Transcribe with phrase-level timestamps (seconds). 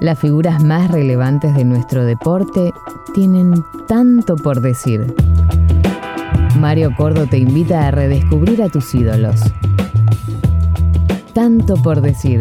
[0.00, 2.72] Las figuras más relevantes de nuestro deporte
[3.14, 5.12] tienen tanto por decir.
[6.56, 9.40] Mario Cordo te invita a redescubrir a tus ídolos.
[11.34, 12.40] Tanto por decir.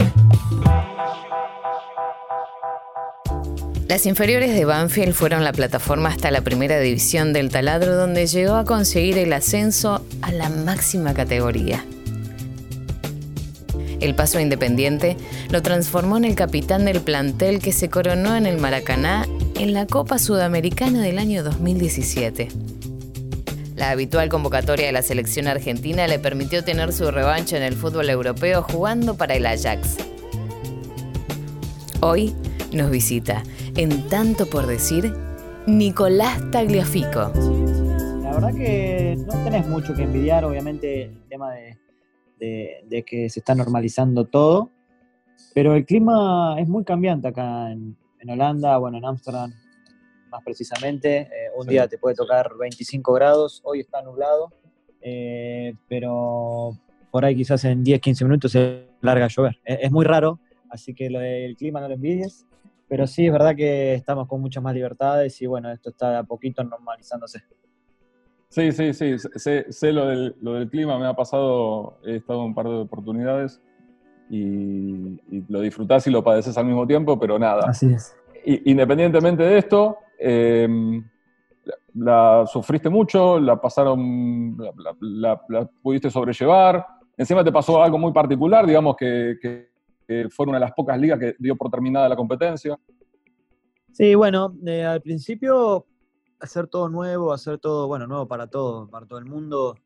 [3.87, 8.53] Las inferiores de Banfield fueron la plataforma hasta la primera división del taladro donde llegó
[8.53, 11.83] a conseguir el ascenso a la máxima categoría.
[13.99, 15.17] El paso Independiente
[15.49, 19.27] lo transformó en el capitán del plantel que se coronó en el Maracaná
[19.59, 22.49] en la Copa Sudamericana del año 2017.
[23.75, 28.09] La habitual convocatoria de la selección argentina le permitió tener su revancha en el fútbol
[28.09, 29.97] europeo jugando para el Ajax.
[32.01, 32.35] Hoy
[32.71, 33.43] nos visita
[33.75, 35.13] en tanto por decir,
[35.65, 37.31] Nicolás Tagliafico.
[38.21, 41.77] La verdad que no tenés mucho que envidiar, obviamente, el tema de,
[42.39, 44.69] que se está normalizando todo,
[45.53, 47.97] pero el clima es muy cambiante acá en,
[48.29, 49.53] Holanda, bueno, en Ámsterdam
[50.29, 51.19] más precisamente.
[51.21, 54.51] Eh, un día te puede tocar 25 grados, hoy está nublado,
[55.01, 56.77] eh, pero
[57.09, 59.57] por ahí quizás en 10, 15 minutos se larga a llover.
[59.63, 62.45] Es, es muy raro, así que lo del clima no lo envidies.
[62.89, 66.23] Pero sí, es verdad que estamos con muchas más libertades y bueno, esto está a
[66.23, 67.43] poquito normalizándose.
[68.49, 72.45] Sí, sí, sí, sé, lo, del, lo, del, clima, me ha pasado, he estado en
[72.47, 73.61] un par de oportunidades
[74.29, 77.65] y, lo disfrutás y lo padeces al mismo tiempo, pero nada.
[77.67, 78.15] Así es.
[78.45, 81.03] independientemente de esto, em,
[81.95, 84.57] la, sufriste mucho, la pasaron,
[85.01, 86.85] la, pudiste sobrellevar,
[87.17, 89.37] encima te pasó algo muy particular, digamos que
[90.07, 92.79] que fue una de las pocas ligas que dio por terminada la competencia.
[93.91, 95.85] Sí, bueno, eh, al principio
[96.39, 99.77] hacer todo nuevo, hacer todo, bueno, nuevo para todo, para todo el mundo,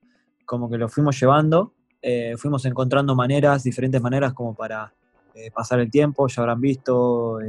[0.45, 4.93] como que lo fuimos llevando, eh, fuimos encontrando maneras, diferentes maneras como para
[5.33, 7.39] eh, pasar el tiempo, ya habrán visto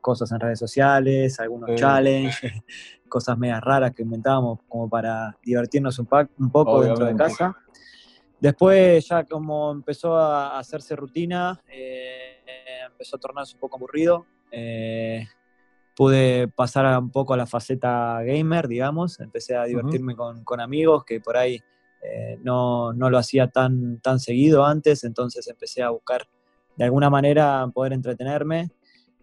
[0.00, 2.52] cosas en redes sociales, algunos challenges,
[3.08, 6.08] cosas medias raras que inventábamos como para divertirnos un,
[6.38, 7.56] un poco dentro de casa.
[8.40, 12.42] Después ya como empezó a hacerse rutina, eh,
[12.86, 14.26] empezó a tornarse un poco aburrido.
[15.94, 19.20] Pude pasar un poco a la faceta gamer, digamos.
[19.20, 21.60] Empecé a divertirme con, amigos que por ahí
[22.02, 26.26] eh, no, lo hacía tan, tan seguido antes, entonces empecé a buscar
[26.76, 28.70] de alguna manera poder entretenerme.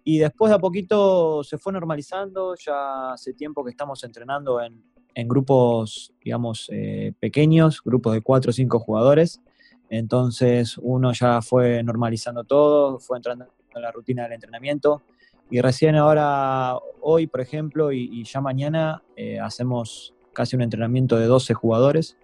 [0.03, 4.83] Y después de a poquito se fue normalizando, ya hace tiempo que estamos entrenando en,
[5.13, 9.41] en grupos, digamos, eh, pequeños, grupos de cuatro o cinco jugadores.
[9.89, 13.45] Entonces uno ya fue normalizando todo, fue entrando
[13.75, 15.01] en la rutina del entrenamiento.
[15.51, 21.25] Y recién ahora, hoy, por ejemplo, y, ya mañana, eh, hacemos casi un entrenamiento de
[21.25, 22.17] 12 jugadores,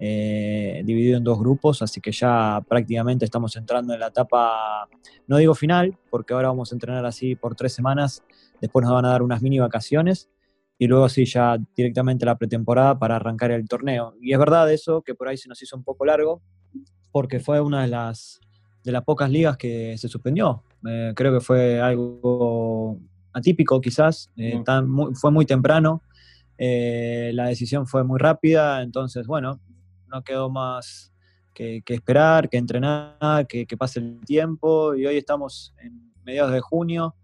[0.00, 4.88] eh, dividido en dos grupos, así que ya prácticamente estamos entrando en la etapa,
[5.26, 8.22] no digo final, porque ahora vamos a entrenar así por tres semanas,
[8.62, 10.30] después nos van a dar unas mini vacaciones,
[10.78, 14.14] y luego sí, ya directamente la pretemporada para arrancar el torneo.
[14.18, 16.42] Y es verdad eso, que por ahí se nos hizo un poco largo,
[17.12, 18.40] porque fue una de las,
[18.82, 20.64] de las pocas ligas que se suspendió.
[20.86, 22.98] Eh, creo que fue algo
[23.32, 24.62] atípico quizás, eh,
[25.14, 26.02] fue muy temprano,
[26.58, 29.60] eh, la decisión fue muy rápida, entonces bueno,
[30.08, 31.12] no quedó más
[31.54, 36.60] que, esperar, que entrenar, que, que pase el tiempo y hoy estamos en mediados de
[36.60, 37.14] junio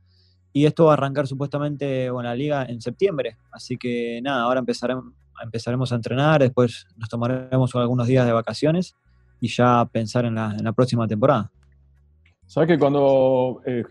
[0.53, 3.37] y esto va a arrancar supuestamente bueno, la liga en septiembre.
[3.53, 5.05] Así que nada, ahora empezaremos,
[5.43, 8.95] empezaremos a entrenar, después nos tomaremos algunos días de vacaciones
[9.41, 11.51] y ya pensar en la, en la próxima temporada.
[12.49, 13.85] Sabes que cuando eh,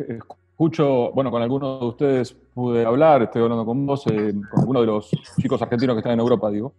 [0.50, 4.81] escucho, bueno, con algunos de ustedes pude hablar, estoy hablando con vos, eh, con algunos
[4.81, 6.73] de los chicos argentinos que están en Europa, digo,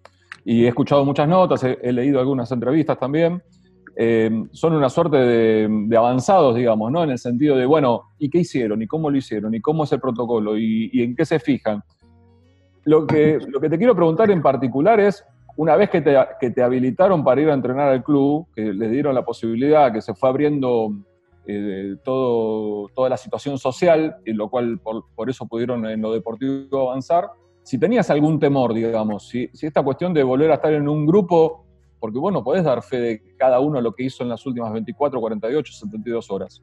[0.44, 3.41] y he escuchado muchas notas, he leído algunas entrevistas también.
[3.97, 7.05] Eh, son una suerte de, avanzados, digamos, ¿no?
[7.05, 8.83] En el sentido de, bueno, ¿y qué hicieron?
[8.83, 9.55] ¿Y cómo lo hicieron?
[9.55, 10.59] ¿Y cómo es el protocolo?
[10.59, 11.84] ¿Y, en qué se fijan?
[12.87, 15.25] Lo que, lo que te quiero preguntar en particular es,
[15.56, 18.91] una vez que te, que te habilitaron para ir a entrenar al club, que les
[18.91, 20.93] dieron la posibilidad, que se fue abriendo
[21.50, 26.12] eh, todo, toda la situación social, en lo cual por, por, eso pudieron en lo
[26.12, 27.31] deportivo avanzar,
[27.62, 31.65] si tenías algún temor, digamos, si, esta cuestión de volver a estar en un grupo
[31.99, 34.73] porque vos no podés dar fe de cada uno lo que hizo en las últimas
[34.75, 36.62] 24, 48, 72 horas.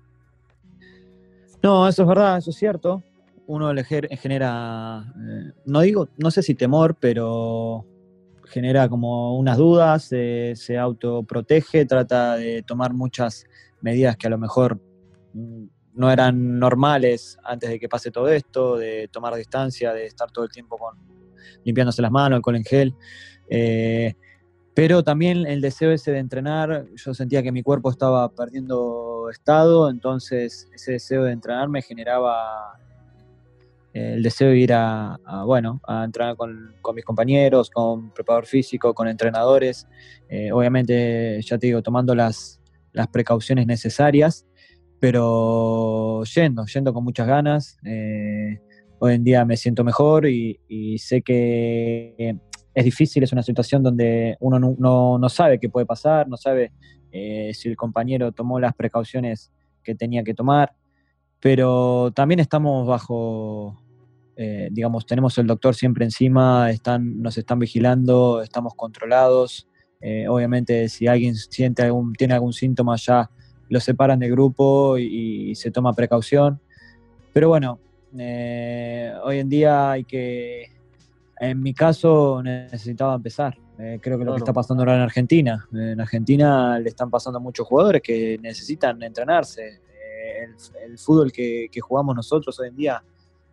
[1.63, 3.01] No, eso es verdad, eso es cierto.
[3.47, 3.71] Uno
[4.11, 7.85] genera, eh, no digo, no sé si temor, pero
[8.45, 13.47] genera como unas dudas, se autoprotege, trata de tomar muchas
[13.85, 14.81] medidas que a lo mejor
[15.93, 20.43] no eran normales antes de que pase todo esto, de tomar distancia, de estar todo
[20.43, 20.97] el tiempo con,
[21.63, 22.95] limpiándose las manos, alcohol en gel.
[23.47, 24.15] Eh,
[24.73, 29.89] pero también el deseo ese de entrenar, yo sentía que mi cuerpo estaba perdiendo estado,
[29.89, 32.77] entonces ese deseo de entrenar me generaba
[33.93, 39.07] el deseo de ir a, bueno, a entrenar con, mis compañeros, con preparador físico, con
[39.07, 39.87] entrenadores.
[40.27, 42.59] Eh, obviamente, ya te digo, tomando las,
[42.95, 44.47] las precauciones necesarias,
[44.99, 47.77] pero yendo, yendo con muchas ganas.
[47.85, 48.59] Eh,
[48.99, 52.37] hoy en día me siento mejor y, sé que
[52.73, 56.71] es difícil, es una situación donde uno no, no, sabe qué puede pasar, no sabe
[57.11, 59.51] eh, si el compañero tomó las precauciones
[59.83, 60.73] que tenía que tomar,
[61.41, 63.81] pero también estamos bajo,
[64.37, 69.67] eh, digamos, tenemos el doctor siempre encima, están, nos están vigilando, estamos controlados.
[70.01, 73.29] Eh, obviamente, si alguien siente algún, tiene algún síntoma, ya
[73.69, 76.59] lo separan del grupo y, se toma precaución.
[77.33, 77.79] Pero bueno,
[78.17, 80.71] eh, hoy en día hay que,
[81.39, 83.57] en mi caso, necesitaba empezar.
[83.77, 85.67] creo que lo que está pasando ahora en Argentina.
[85.73, 89.81] En Argentina le están pasando muchos jugadores que necesitan entrenarse.
[90.87, 93.03] El, fútbol que, que jugamos nosotros hoy en día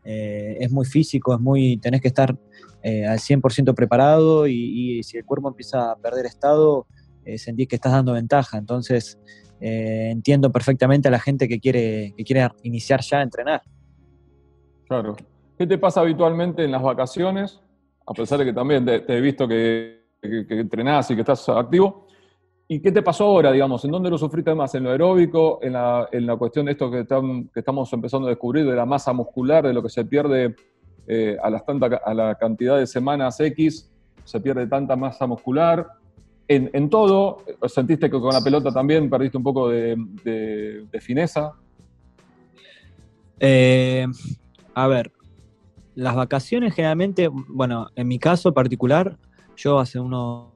[0.04, 2.36] eh, es muy físico, es muy, tenés que estar
[2.82, 6.87] eh, al 100% preparado y, si el cuerpo empieza a perder estado,
[7.25, 8.58] eh, sentís que estás dando ventaja.
[8.58, 9.19] Entonces,
[9.64, 13.62] entiendo perfectamente a la gente que quiere, que quiere iniciar ya a entrenar.
[14.88, 15.17] Claro.
[15.56, 17.61] ¿Qué te pasa habitualmente en las vacaciones?
[18.05, 21.49] A pesar de que también te, he visto que, que, que entrenás y que estás
[21.49, 22.08] activo,
[22.73, 23.84] ¿Y qué te pasó ahora, digamos?
[23.84, 24.75] ¿En dónde lo sufriste más?
[24.75, 25.58] ¿En lo aeróbico?
[25.61, 27.00] ¿En la, en la cuestión de esto que,
[27.55, 30.56] estamos empezando a descubrir, de la masa muscular, de lo que se pierde
[31.06, 33.90] eh, a, las tanta, a la cantidad de semanas X?
[34.25, 35.87] ¿Se pierde tanta masa muscular?
[36.49, 41.52] En, todo, ¿sentiste que con la pelota también perdiste un poco de, fineza?
[43.40, 44.06] Eh,
[44.75, 45.12] a ver,
[45.94, 49.16] las vacaciones generalmente, bueno, en mi caso particular,
[49.56, 50.52] yo hace unos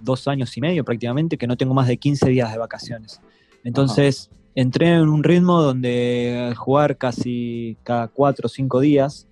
[0.00, 3.20] dos años y medio prácticamente que no tengo más de 15 días de vacaciones.
[3.62, 9.28] Entonces entré en un ritmo donde jugar casi cada cuatro o cinco días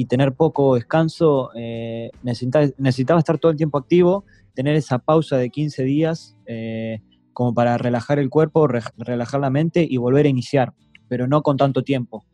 [0.00, 4.24] y tener poco descanso, eh, necesitaba, estar todo el tiempo activo,
[4.54, 7.00] tener esa pausa de 15 días eh,
[7.32, 10.72] como para relajar el cuerpo, relajar la mente y volver a iniciar,
[11.08, 12.24] pero no con tanto tiempo.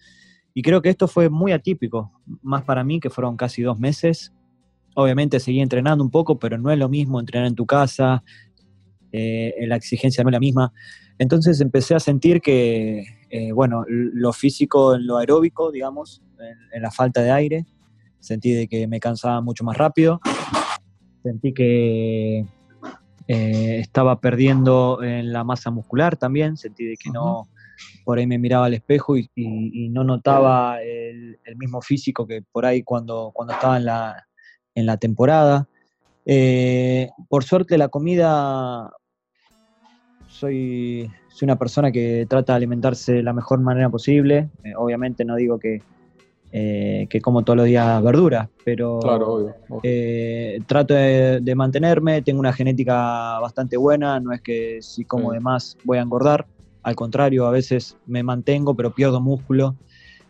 [0.52, 2.12] Y creo que esto fue muy atípico,
[2.42, 4.32] más para mí, que fueron casi dos meses,
[4.94, 8.22] Obviamente seguí entrenando un poco, pero no es lo mismo entrenar en tu casa,
[9.10, 10.72] eh, la exigencia no es la misma.
[11.18, 13.04] Entonces empecé a sentir que,
[13.36, 16.22] eh, bueno, lo físico en lo aeróbico, digamos,
[16.72, 17.66] en, la falta de aire,
[18.20, 20.20] sentí de que me cansaba mucho más rápido,
[21.20, 22.46] sentí que
[23.26, 27.48] eh, estaba perdiendo en la masa muscular también, sentí de que no,
[28.04, 29.28] por ahí me miraba al espejo y,
[29.90, 34.28] no notaba el, el, mismo físico que por ahí cuando, cuando estaba en la,
[34.76, 35.68] en la temporada.
[36.24, 38.92] Eh, por suerte la comida,
[40.28, 44.48] soy, soy, una persona que trata de alimentarse de la mejor manera posible.
[44.62, 45.82] Eh, obviamente no digo que,
[46.52, 49.00] eh, que como todos los días verduras, pero
[50.66, 55.76] trato de, mantenerme, tengo una genética bastante buena, no es que si como de más
[55.84, 56.46] voy a engordar,
[56.84, 59.74] al contrario, a veces me mantengo pero pierdo músculo.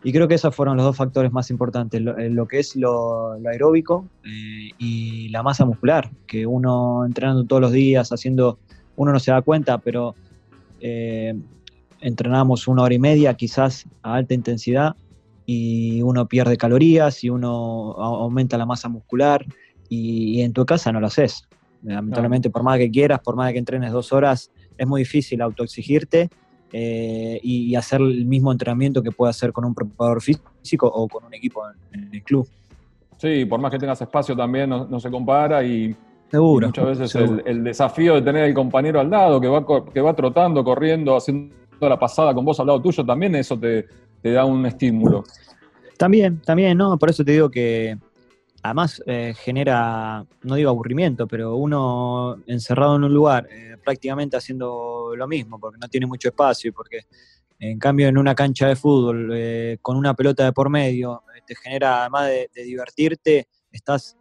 [0.05, 3.33] Y creo que esos fueron los dos factores más importantes, lo, eh, que es lo,
[3.33, 8.59] aeróbico eh, y la masa muscular, que uno entrenando todos los días, haciendo,
[8.97, 10.13] uno no se da cuenta, pero
[10.87, 11.33] eh,
[11.99, 14.95] entrenamos una hora y media quizás a alta intensidad
[15.47, 19.43] y uno pierde calorías y uno aumenta la masa muscular
[19.89, 21.47] y, en tu casa no lo haces.
[21.81, 26.29] Lamentablemente, por más que quieras, por más que entrenes dos horas, es muy difícil autoexigirte
[26.71, 31.25] eh, y, hacer el mismo entrenamiento que puede hacer con un preparador físico o con
[31.25, 31.63] un equipo
[31.93, 32.47] en, el club.
[33.17, 35.95] Sí, por más que tengas espacio también no, se compara y,
[36.39, 37.15] muchas veces
[37.45, 41.53] El, desafío de tener el compañero al lado que va, que va trotando, corriendo, haciendo
[41.79, 43.85] la pasada con vos al lado tuyo, también eso te,
[44.21, 45.23] te da un estímulo.
[45.97, 46.97] También, también, ¿no?
[46.97, 47.97] Por eso te digo que
[48.65, 55.13] además eh, genera, no digo aburrimiento, pero uno encerrado en un lugar, eh, prácticamente haciendo
[55.15, 57.01] lo mismo, porque no tiene mucho espacio y porque
[57.59, 61.55] en cambio en una cancha de fútbol, eh, con una pelota de por medio, te
[61.55, 64.17] genera, además de, divertirte, estás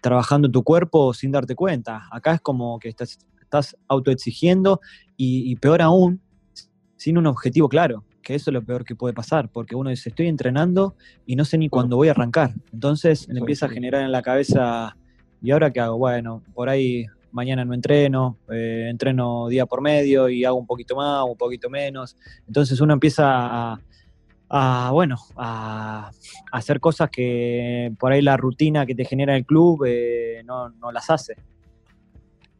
[0.00, 2.08] trabajando tu cuerpo sin darte cuenta.
[2.10, 4.80] Acá es como que estás, estás autoexigiendo
[5.16, 6.20] y, y peor aún,
[6.96, 10.10] sin un objetivo claro que eso es lo peor que puede pasar, porque uno dice,
[10.10, 10.94] estoy entrenando
[11.26, 12.52] y no sé ni cuándo voy a arrancar.
[12.72, 14.96] Entonces le empieza a generar en la cabeza,
[15.42, 15.98] ¿y ahora qué hago?
[15.98, 20.96] Bueno, por ahí mañana no entreno, eh, entreno día por medio y hago un poquito
[20.96, 22.16] más, un poquito menos.
[22.46, 23.80] Entonces uno empieza a,
[24.92, 26.10] bueno, a,
[26.52, 30.90] hacer cosas que por ahí la rutina que te genera el club eh, no, no,
[30.92, 31.36] las hace.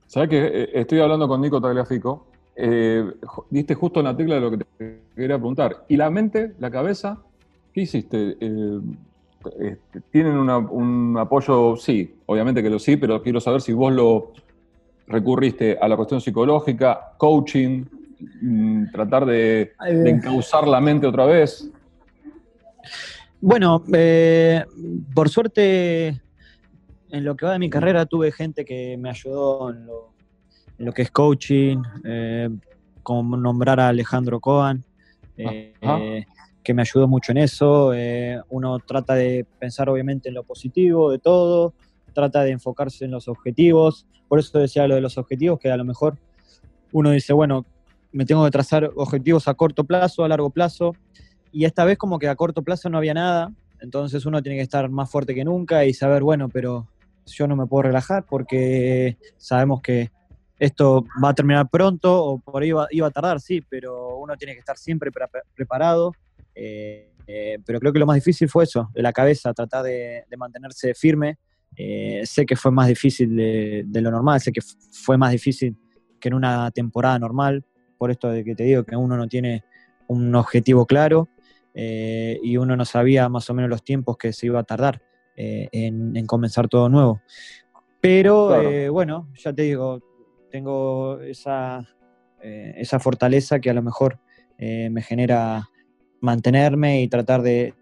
[0.07, 2.31] ¿Sabes que eh, estoy hablando con Nico Tagliafico
[2.63, 3.11] eh,
[3.49, 4.67] diste justo en la tecla de lo que te
[5.17, 5.85] quería preguntar.
[5.89, 7.19] ¿Y la mente, la cabeza?
[7.73, 8.37] ¿Qué hiciste?
[8.39, 8.81] Eh,
[9.61, 11.77] este, ¿Tienen un apoyo?
[11.77, 14.33] Sí, obviamente que lo sí, pero quiero saber si vos lo
[15.07, 17.85] recurriste a la cuestión psicológica, coaching,
[18.43, 19.73] mm, tratar de,
[20.05, 21.71] encauzar la mente otra vez.
[23.43, 24.63] Bueno, eh,
[25.15, 29.87] por suerte, en lo que va de mi carrera tuve gente que me ayudó en
[29.87, 32.51] lo, que es coaching, eh,
[33.03, 34.85] como nombrar a Alejandro Cohen,
[35.39, 36.27] eh,
[36.63, 37.93] que me ayudó mucho en eso.
[38.51, 41.73] uno trata de pensar obviamente en lo positivo de todo,
[42.13, 44.07] trata de enfocarse en los objetivos.
[44.29, 46.19] Por eso decía lo de los objetivos, que a lo mejor
[46.93, 47.65] uno dice, bueno,
[48.13, 50.95] me tengo que trazar objetivos a corto plazo, a largo plazo,
[51.53, 54.63] y esta vez como que a corto plazo no había nada, entonces uno tiene que
[54.63, 56.87] estar más fuerte que nunca y saber, bueno, pero
[57.27, 60.11] yo no me puedo relajar porque sabemos que
[60.59, 64.53] esto va a terminar pronto o por ahí iba, a tardar, sí, pero uno tiene
[64.53, 65.11] que estar siempre
[65.55, 66.13] preparado.
[66.55, 70.25] Eh, eh, pero creo que lo más difícil fue eso, de la cabeza, tratar de,
[70.37, 71.39] mantenerse firme.
[71.77, 75.77] Eh, sé que fue más difícil de, de, lo normal, sé que fue más difícil
[76.21, 77.65] que en una temporada normal,
[77.97, 79.65] por esto de que te digo que uno no tiene
[80.09, 81.29] un objetivo claro
[81.75, 85.03] eh, y uno no sabía más o menos los tiempos que se iba a tardar
[85.37, 87.21] eh, en, comenzar todo nuevo.
[88.01, 90.01] Pero eh, bueno, ya te digo,
[90.51, 91.87] tengo esa,
[92.43, 94.19] esa fortaleza que a lo mejor
[94.59, 95.69] me genera
[96.21, 97.75] mantenerme y tratar de,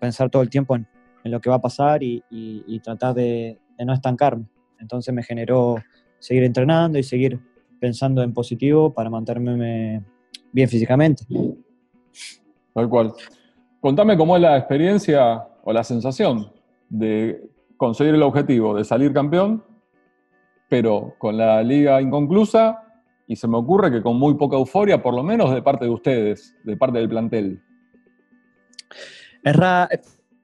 [0.00, 0.86] pensar todo el tiempo en,
[1.24, 4.46] lo que va a pasar y, tratar de, no estancarme.
[4.78, 5.76] Entonces me generó
[6.18, 7.40] seguir entrenando y seguir
[7.80, 10.02] pensando en positivo para mantenerme
[10.52, 11.24] bien físicamente.
[12.76, 13.14] Tal cual.
[13.80, 16.52] Contame cómo es la experiencia o la sensación
[16.90, 19.64] de conseguir el objetivo de salir campeón,
[20.68, 22.82] pero con la liga inconclusa
[23.26, 25.90] y se me ocurre que con muy poca euforia, por lo menos de parte de
[25.90, 27.62] ustedes, de parte del plantel.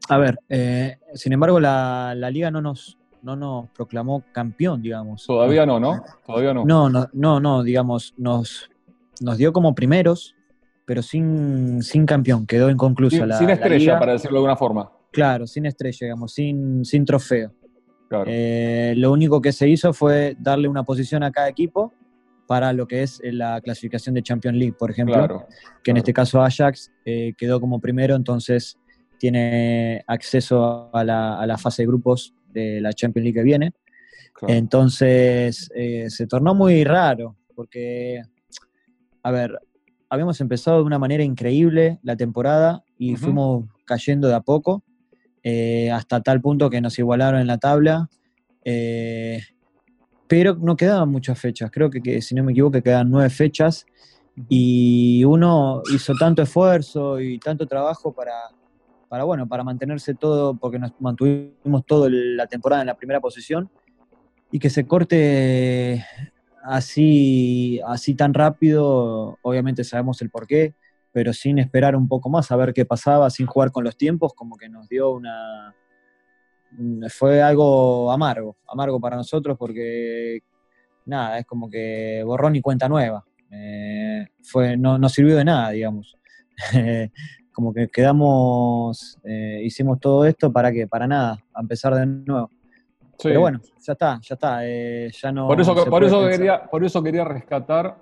[0.08, 5.26] A ver, eh, sin embargo, la, liga no nos, no nos proclamó campeón, digamos.
[5.26, 6.02] Todavía no, ¿no?
[6.24, 6.64] Todavía no.
[6.64, 8.70] No, no, no, no digamos, nos,
[9.20, 10.34] nos dio como primeros
[10.84, 14.90] pero sin, sin campeón, quedó inconclusa sin, la Sin estrella, para decirlo de alguna forma.
[15.10, 17.52] Claro, sin estrella, digamos, sin, sin trofeo.
[18.26, 21.92] Eh, lo único que se hizo fue darle una posición a cada equipo
[22.46, 25.46] para lo que es la clasificación de Champions League, por ejemplo,
[25.82, 28.78] que en este caso Ajax eh, quedó como primero, entonces
[29.18, 33.72] tiene acceso a la, a la, fase de grupos de la Champions League que viene.
[34.48, 38.22] Entonces eh, se tornó muy raro, porque,
[39.22, 39.58] a ver,
[40.12, 44.82] habíamos empezado de una manera increíble la temporada y fuimos cayendo de a poco,
[45.42, 48.10] eh, hasta tal punto que nos igualaron en la tabla.
[48.62, 49.40] Eh,
[50.28, 53.86] pero no quedaban muchas fechas, creo que, si no me equivoco quedan nueve fechas.
[54.50, 58.34] Y uno hizo tanto esfuerzo y tanto trabajo para,
[59.08, 63.70] para, bueno, para mantenerse todo, porque nos mantuvimos toda la temporada en la primera posición
[64.50, 66.04] y que se corte
[66.62, 70.74] así, así tan rápido, obviamente sabemos el por qué,
[71.12, 74.32] pero sin esperar un poco más a ver qué pasaba, sin jugar con los tiempos,
[74.34, 75.74] como que nos dio una...
[77.10, 80.40] Fue algo amargo, amargo para nosotros porque,
[81.04, 83.22] nada, es como que borrón y cuenta nueva.
[83.50, 86.16] Eh, fue, no, no sirvió de nada, digamos.
[87.52, 92.50] como que quedamos, eh, hicimos todo esto para que, para nada, a empezar de nuevo.
[93.22, 94.58] Pero bueno, ya está, ya está.
[94.62, 97.96] Eh, ya no por, eso, por, eso quería, por eso quería rescatar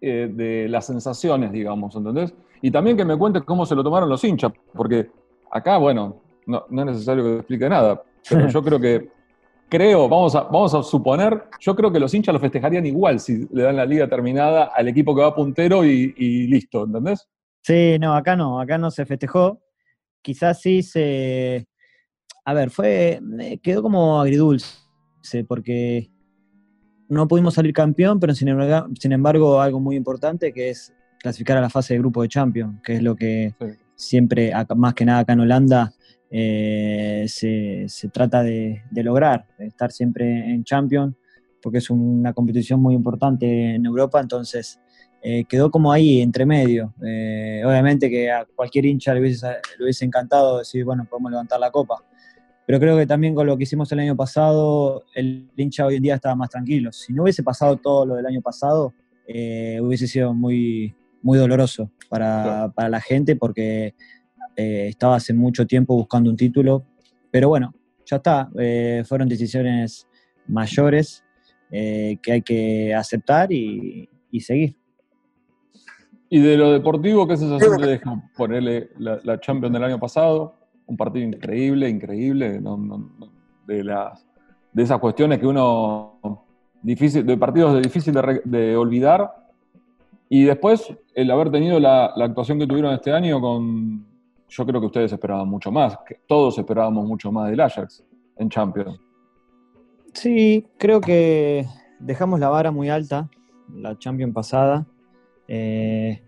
[0.00, 2.34] eh, de las sensaciones, digamos, ¿entendés?
[2.62, 5.10] Y también que me cuentes cómo se lo tomaron los hinchas, porque
[5.50, 9.08] acá, bueno, no, es necesario que te explique nada, pero yo creo que,
[9.68, 13.46] creo, vamos a, vamos a suponer, yo creo que los hinchas lo festejarían igual si
[13.52, 17.28] le dan la liga terminada al equipo que va puntero y, y listo, ¿entendés?
[17.62, 19.60] Sí, no, acá no, acá no se festejó.
[20.22, 21.66] Quizás sí se,
[22.46, 23.20] a ver, fue,
[23.60, 24.78] quedó como agridulce,
[25.48, 26.08] porque
[27.08, 28.48] no pudimos salir campeón, pero sin
[29.12, 32.94] embargo, algo muy importante que es clasificar a la fase de grupo de Champions, que
[32.94, 33.52] es lo que
[33.96, 35.92] siempre, más que nada acá en Holanda,
[36.30, 41.16] eh, se, trata de, lograr, estar siempre en Champions,
[41.60, 44.78] porque es una competición muy importante en Europa, entonces
[45.20, 46.94] eh, quedó como ahí, entre medio.
[47.04, 49.48] Eh, obviamente que a cualquier hincha le hubiese,
[49.78, 52.04] le hubiese encantado decir, bueno, podemos levantar la copa,
[52.66, 56.02] pero creo que también con lo que hicimos el año pasado, el hincha hoy en
[56.02, 56.90] día estaba más tranquilo.
[56.90, 58.92] Si no hubiese pasado todo lo del año pasado,
[59.28, 60.92] eh, hubiese sido muy,
[61.22, 63.94] muy doloroso para, la gente porque
[64.56, 66.84] eh, estaba hace mucho tiempo buscando un título.
[67.30, 67.72] Pero bueno,
[68.04, 68.50] ya está.
[68.58, 70.08] Eh, fueron decisiones
[70.48, 71.22] mayores
[71.70, 74.08] que hay que aceptar y,
[74.40, 74.76] seguir.
[76.28, 80.65] Y de lo deportivo, ¿qué sensación te deja ponerle la, la Champions del año pasado?
[80.86, 82.60] Un partido increíble, increíble,
[83.66, 84.26] de, las,
[84.72, 86.44] de esas cuestiones que uno,
[86.82, 88.14] difícil, de partidos de difícil
[88.44, 89.32] de, olvidar.
[90.28, 94.06] Y después, el haber tenido la, actuación que tuvieron este año con,
[94.48, 98.04] yo creo que ustedes esperaban mucho más, que todos esperábamos mucho más del Ajax
[98.36, 99.00] en Champions.
[100.12, 101.66] Sí, creo que
[101.98, 103.28] dejamos la vara muy alta,
[103.74, 104.86] la Champions pasada.
[105.48, 106.22] Eh,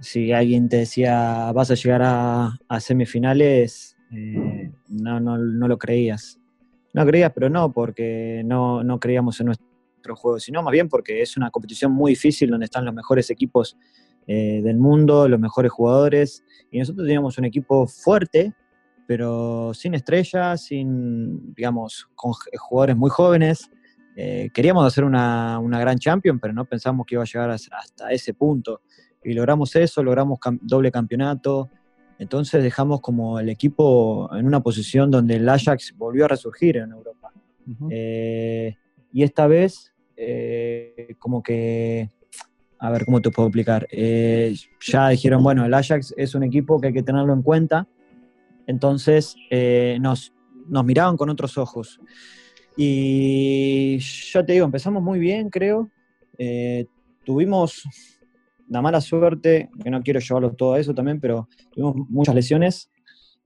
[0.00, 6.38] si alguien te decía vas a llegar a, semifinales, eh, no, no, lo creías.
[6.92, 11.36] No creías, pero no porque no, creíamos en nuestro juego, sino más bien porque es
[11.36, 13.76] una competición muy difícil donde están los mejores equipos
[14.26, 16.44] eh, del mundo, los mejores jugadores.
[16.70, 18.52] Y nosotros teníamos un equipo fuerte,
[19.06, 23.70] pero sin estrellas, sin, digamos, con jugadores muy jóvenes.
[24.16, 28.34] Eh, queríamos hacer una, gran champion, pero no pensamos que iba a llegar hasta ese
[28.34, 28.82] punto.
[29.22, 31.70] Y logramos eso, logramos doble campeonato.
[32.20, 36.92] Entonces dejamos como el equipo en una posición donde el Ajax volvió a resurgir en
[36.92, 37.32] Europa.
[37.90, 38.76] Eh,
[39.12, 42.10] y esta vez, eh, como que,
[42.78, 46.88] a ver cómo te puedo explicar, ya dijeron, bueno, el Ajax es un equipo que
[46.88, 47.88] hay que tenerlo en cuenta
[48.70, 50.32] entonces eh, nos,
[50.84, 52.00] miraban con otros ojos.
[52.76, 55.90] Y ya te digo, empezamos muy bien, creo.
[56.38, 56.86] Eh,
[57.24, 57.82] tuvimos
[58.70, 62.90] la mala suerte, que no quiero llevarlo todo a eso también, pero tuvimos muchas lesiones.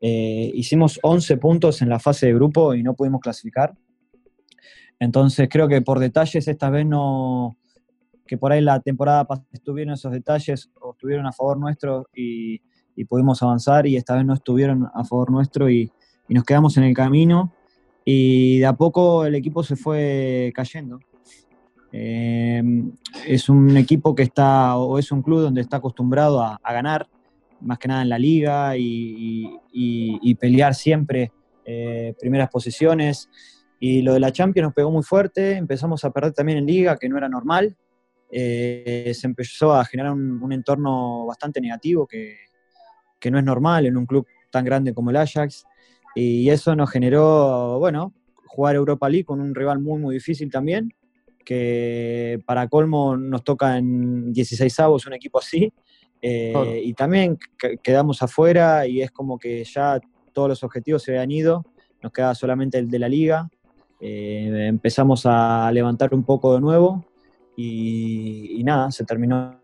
[0.00, 3.74] Eh, hicimos 11 puntos en la fase de grupo y no pudimos clasificar.
[5.00, 7.56] Entonces creo que por detalles esta vez no,
[8.26, 12.60] que por ahí la temporada estuvieron esos detalles o estuvieron a favor nuestro y
[12.96, 15.90] y pudimos avanzar y esta vez no estuvieron a favor nuestro y,
[16.26, 17.52] nos quedamos en el camino
[18.02, 20.98] y de a poco el equipo se fue cayendo.
[21.96, 22.90] Em,
[23.24, 27.06] es un equipo que está, o es un club donde está acostumbrado a, ganar,
[27.60, 31.30] más que nada en la liga y, pelear siempre
[31.64, 33.30] eh, primeras posiciones.
[33.78, 36.96] Y lo de la Champions nos pegó muy fuerte, empezamos a perder también en liga,
[36.96, 37.76] que no era normal.
[38.28, 42.38] Eh, se empezó a generar un entorno bastante negativo que,
[43.20, 45.64] que no es normal en un club tan grande como el Ajax.
[46.16, 48.12] Y eso nos generó, bueno,
[48.46, 50.92] jugar Europa League con un rival muy, muy difícil también,
[51.44, 55.72] que para colmo nos toca en 16 avos un equipo así.
[56.26, 57.38] Eh, y también
[57.82, 60.00] quedamos afuera y es como que ya
[60.32, 61.66] todos los objetivos se habían ido,
[62.02, 63.50] nos queda solamente el de la liga.
[64.00, 67.04] Eh, empezamos a levantar un poco de nuevo
[67.56, 69.60] y, y, nada, se terminó,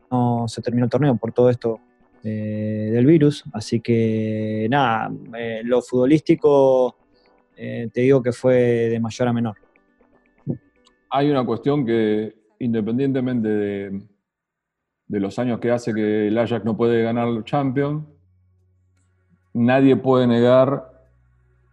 [0.48, 1.80] se terminó el torneo por todo esto
[2.22, 3.42] eh, del virus.
[3.54, 5.10] Así que nada,
[5.64, 6.96] lo futbolístico
[7.56, 9.69] te digo que fue de mayor a menor.
[11.10, 14.00] Hay una cuestión que independientemente de,
[15.08, 18.04] los años que hace que el Ajax no puede ganar el Champions,
[19.52, 20.88] nadie puede negar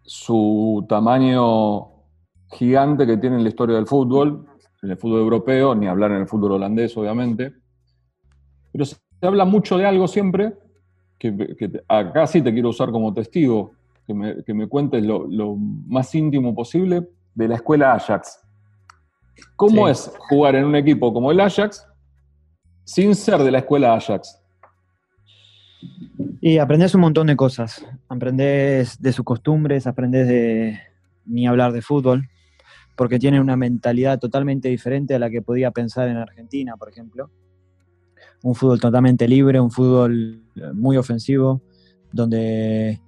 [0.04, 1.90] su tamaño
[2.52, 4.48] gigante que tiene en la historia del fútbol,
[4.82, 7.54] en el fútbol europeo, ni hablar en el fútbol holandés, obviamente.
[8.72, 10.54] Pero se habla mucho de algo siempre,
[11.20, 13.74] que, acá sí te quiero usar como testigo,
[14.06, 14.14] que
[14.54, 18.47] me, cuentes lo, más íntimo posible de la escuela Ajax.
[19.56, 21.86] ¿Cómo es jugar en un equipo como el Ajax
[22.84, 24.42] sin ser de la escuela Ajax?
[26.42, 27.86] Y aprendes un montón de cosas.
[28.08, 30.80] Aprendes de sus costumbres, aprendes de
[31.26, 32.30] ni hablar de fútbol,
[32.96, 37.30] porque tiene una mentalidad totalmente diferente a la que podía pensar en Argentina, por ejemplo
[38.44, 41.62] un fútbol totalmente libre, un fútbol eh, muy ofensivo,
[42.12, 43.02] donde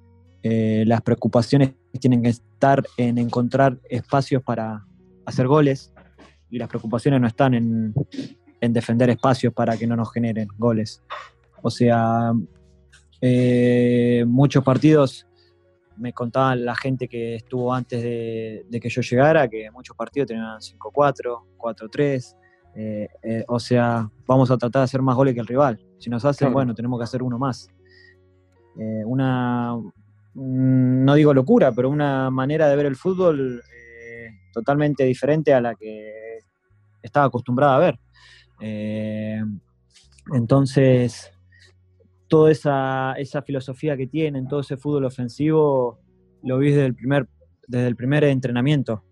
[0.43, 4.85] eh, las preocupaciones tienen que estar en encontrar espacios para
[5.25, 5.93] hacer goles
[6.49, 7.93] y las preocupaciones no están en,
[8.62, 11.01] defender espacios para que no nos generen goles.
[11.62, 12.33] O sea,
[13.21, 15.25] eh, muchos partidos,
[15.97, 20.27] me contaba la gente que estuvo antes de, de que yo llegara, que muchos partidos
[20.27, 22.35] tenían 5-4, 4-3,
[22.75, 25.79] eh, eh, o sea, vamos a tratar de hacer más goles que el rival.
[25.97, 27.67] Si nos hacen, bueno, tenemos que hacer uno más.
[29.05, 29.75] Una,
[30.35, 33.62] no digo locura, pero una manera de ver el fútbol
[34.53, 36.28] totalmente diferente a la que
[37.01, 37.99] estaba acostumbrada a ver.
[40.33, 41.31] entonces,
[42.27, 45.99] toda esa, esa, filosofía que tienen, todo ese fútbol ofensivo,
[46.43, 47.27] lo vi desde el primer,
[47.67, 49.03] desde el primer entrenamiento.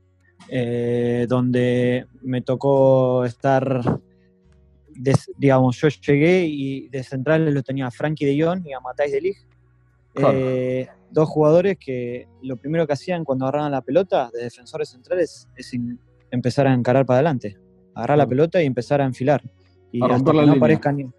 [0.50, 3.82] Eh, donde me tocó estar,
[5.38, 9.12] digamos, yo llegué y de centrales lo tenía a Frankie de Jong y a Matthijs
[9.12, 9.40] de Ligt.
[10.16, 15.48] Eh, dos jugadores que lo primero que hacían cuando agarraban la pelota de defensores centrales
[15.56, 15.72] es
[16.32, 17.58] empezar a encarar para adelante,
[17.98, 19.42] agarrar la pelota y empezar a enfilar.
[19.92, 21.14] Y hasta que no aparezcan,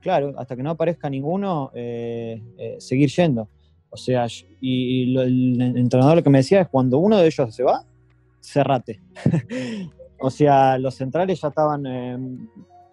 [0.00, 3.48] claro, hasta que no aparezca ninguno, eh, eh, seguir yendo.
[3.90, 4.26] O sea,
[4.60, 7.84] y, el entrenador lo que me decía es cuando uno de ellos se va,
[8.40, 9.02] cerrate.
[10.20, 12.48] o sea, los centrales ya estaban em,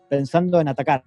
[0.10, 1.04] pensando en atacar.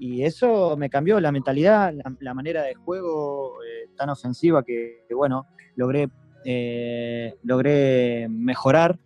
[0.00, 5.46] Y eso me cambió la mentalidad, la, manera de juego eh, tan ofensiva que, bueno,
[5.76, 6.08] logré,
[7.44, 8.98] logré mejorar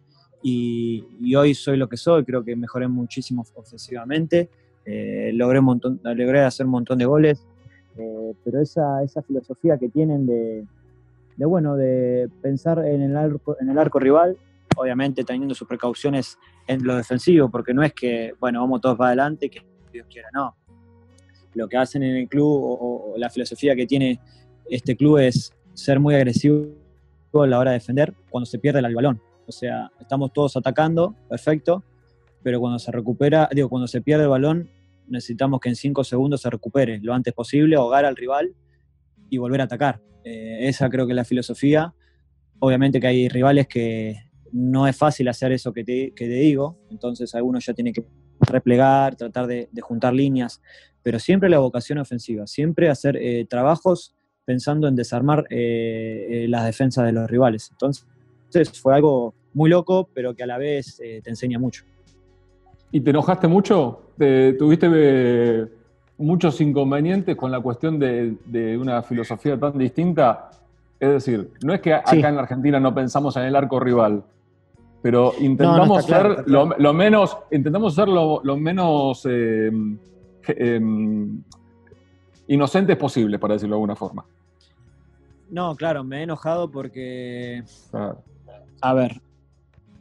[0.42, 4.48] y, hoy soy lo que soy, creo que mejoré muchísimo ofensivamente,
[4.84, 7.46] eh, logré, un montón, logré hacer un montón de goles,
[7.96, 10.64] eh, pero esa, esa filosofía que tienen de,
[11.38, 14.36] bueno, de pensar en el, arco, en el arco rival,
[14.76, 19.08] obviamente teniendo sus precauciones en lo defensivo, porque no es que, bueno, vamos todos para
[19.08, 20.54] adelante, que Dios quiera, no.
[21.54, 24.20] Lo que hacen en el club o, o la filosofía que tiene
[24.70, 26.68] este club es ser muy agresivo
[27.32, 29.20] a la hora de defender cuando se pierde el balón.
[29.48, 31.82] O sea, estamos todos atacando, perfecto,
[32.42, 34.70] pero cuando se recupera, digo, cuando se pierde el balón,
[35.06, 38.54] necesitamos que en cinco segundos se recupere lo antes posible, ahogar al rival
[39.30, 40.02] y volver a atacar.
[40.22, 41.94] Eh, esa creo que es la filosofía.
[42.58, 44.16] Obviamente que hay rivales que
[44.52, 48.04] no es fácil hacer eso que te, digo, entonces algunos ya tienen que
[48.40, 50.60] replegar, tratar de, juntar líneas,
[51.02, 57.06] pero siempre la vocación ofensiva, siempre hacer eh, trabajos pensando en desarmar eh, las defensas
[57.06, 57.68] de los rivales.
[57.70, 58.06] Entonces,
[58.46, 61.84] entonces fue algo muy loco, pero que a la vez eh, te enseña mucho.
[62.92, 64.02] ¿Y te enojaste mucho?
[64.16, 65.66] ¿Tuviste eh,
[66.16, 70.50] muchos inconvenientes con la cuestión de, una filosofía tan distinta?
[70.98, 74.22] Es decir, no es que acá en la Argentina no pensamos en el arco rival,
[75.02, 79.70] pero intentamos ser lo, menos, intentamos ser lo, menos eh,
[82.46, 84.24] inocentes posible, para decirlo de alguna forma.
[85.50, 87.62] No, claro, me he enojado porque
[88.80, 89.20] a ver,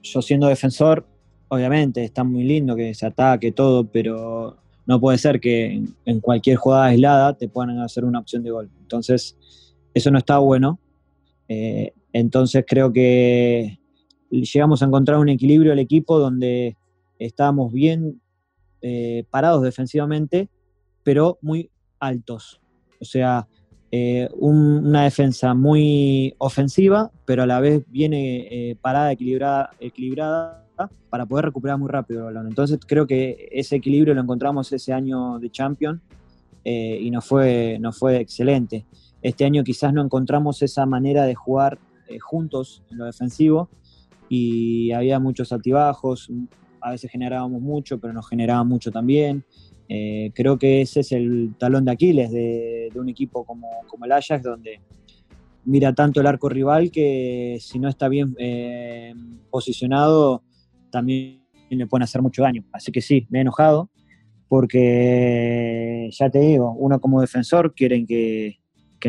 [0.03, 1.05] yo siendo defensor,
[1.49, 6.57] obviamente está muy lindo que se ataque todo, pero no puede ser que en, cualquier
[6.57, 8.69] jugada aislada te puedan hacer una opción de gol.
[8.79, 9.37] Entonces,
[9.93, 10.79] eso no está bueno.
[11.49, 13.79] Eh, entonces creo que
[14.29, 16.77] llegamos a encontrar un equilibrio al equipo donde
[17.19, 18.21] estábamos bien
[18.81, 20.49] eh, parados defensivamente,
[21.03, 22.61] pero muy altos.
[23.01, 23.47] O sea,
[23.89, 30.65] eh, una defensa muy ofensiva, pero a la vez viene eh, parada, equilibrada, equilibrada
[31.09, 32.47] para poder recuperar muy rápido el balón.
[32.47, 36.01] Entonces creo que ese equilibrio lo encontramos ese año de Champion
[36.65, 38.85] eh, y nos fue, nos fue excelente.
[39.21, 41.79] Este año quizás no encontramos esa manera de jugar
[42.21, 43.69] juntos en lo defensivo
[44.29, 46.29] y había muchos altibajos,
[46.81, 49.43] a veces generábamos mucho, pero nos generaba mucho también.
[49.89, 53.69] Eh, creo que ese es el talón de Aquiles de, un equipo como,
[54.03, 54.81] el Ajax, donde
[55.65, 59.13] mira tanto el arco rival que si no está bien eh,
[59.49, 60.43] posicionado,
[60.89, 62.63] también le pueden hacer mucho daño.
[62.71, 63.89] Así que sí, me he enojado,
[64.49, 68.57] porque ya te digo, uno como defensor quieren que,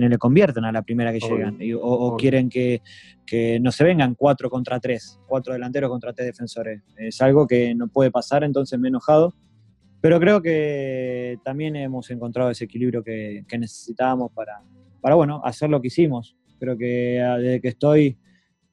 [0.00, 2.82] no le conviertan a la primera que llegan, o, quieren que,
[3.26, 6.82] que, no se vengan cuatro contra tres, cuatro delanteros contra tres defensores.
[6.96, 9.34] Es algo que no puede pasar, entonces me he enojado
[10.00, 14.62] pero creo que también hemos encontrado ese equilibrio que, necesitábamos para,
[15.00, 16.36] para, bueno, hacer lo que hicimos.
[16.58, 18.16] Creo que ah, desde que estoy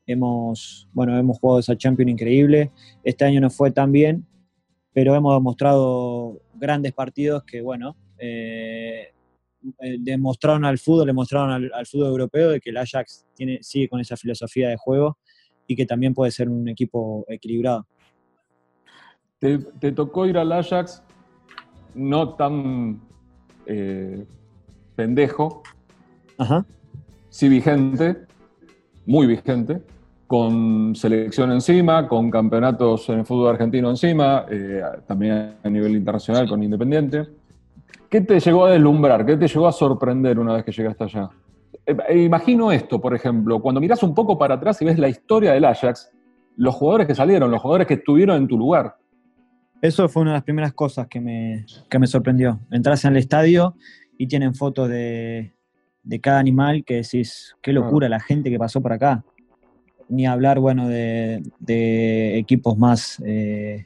[0.06, 2.72] hemos, bueno, hemos jugado esa Champions increíble.
[3.04, 4.26] Este año no fue tan bien,
[4.94, 9.12] pero hemos demostrado grandes partidos que, bueno, eh,
[9.82, 13.90] eh, demostraron al fútbol, demostraron al, al, fútbol europeo de que el Ajax tiene, sigue
[13.90, 15.18] con esa filosofía de juego
[15.66, 17.88] y que también puede ser un equipo equilibrado.
[19.40, 21.04] Te, te tocó ir al Ajax
[21.96, 23.02] no tan
[23.66, 24.26] eh,
[24.96, 25.64] pendejo,
[27.30, 28.18] sí vigente,
[29.06, 29.82] muy vigente,
[30.28, 36.48] con selección encima, con campeonatos en el fútbol argentino encima, eh, también a nivel internacional
[36.48, 37.28] con Independiente.
[38.10, 39.26] ¿Qué te llegó a deslumbrar?
[39.26, 41.30] ¿Qué te llegó a sorprender una vez que llegaste allá?
[41.86, 45.54] Eh, imagino esto, por ejemplo, cuando miras un poco para atrás y ves la historia
[45.54, 46.12] del Ajax,
[46.58, 48.96] los jugadores que salieron, los jugadores que estuvieron en tu lugar.
[49.82, 52.60] Eso fue una de las primeras cosas que me, que me sorprendió.
[52.72, 53.76] Entras en el estadio
[54.18, 55.54] y tienen fotos de,
[56.22, 59.24] cada animal que decís, qué locura la gente que pasó por acá.
[60.08, 63.86] Ni hablar, bueno, de, equipos más eh,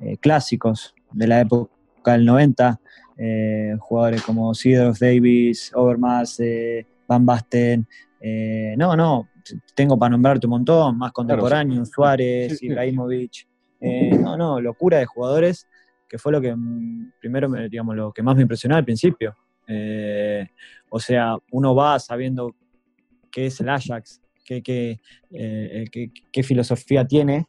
[0.00, 2.80] eh, clásicos de la época del 90,
[3.16, 6.40] eh, jugadores como Sidorf, Davis, Overmars,
[7.08, 7.86] Van Basten.
[8.76, 9.28] no, no,
[9.74, 13.46] tengo para nombrarte un montón, más contemporáneos, Suárez, Ibrahimovic.
[13.84, 15.68] Eh, no, no, locura de jugadores,
[16.08, 19.36] que fue lo que mm, primero, digamos, lo que más me impresionó al principio.
[19.66, 20.46] Eh,
[20.88, 22.54] o sea, uno va sabiendo
[23.30, 27.46] qué es el Ajax, qué, eh, qué, filosofía tiene,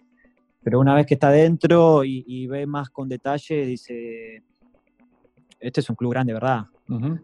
[0.63, 4.43] pero una vez que está dentro y, ve más con detalle, dice,
[5.59, 6.65] este es un club grande, ¿verdad?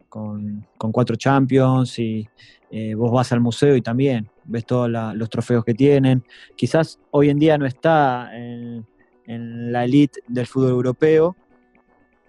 [0.10, 2.28] con, cuatro champions y
[2.72, 6.24] eh, vos vas al museo y también ves todos los trofeos que tienen.
[6.56, 8.86] Quizás hoy en día no está en,
[9.26, 11.36] la elite del fútbol europeo,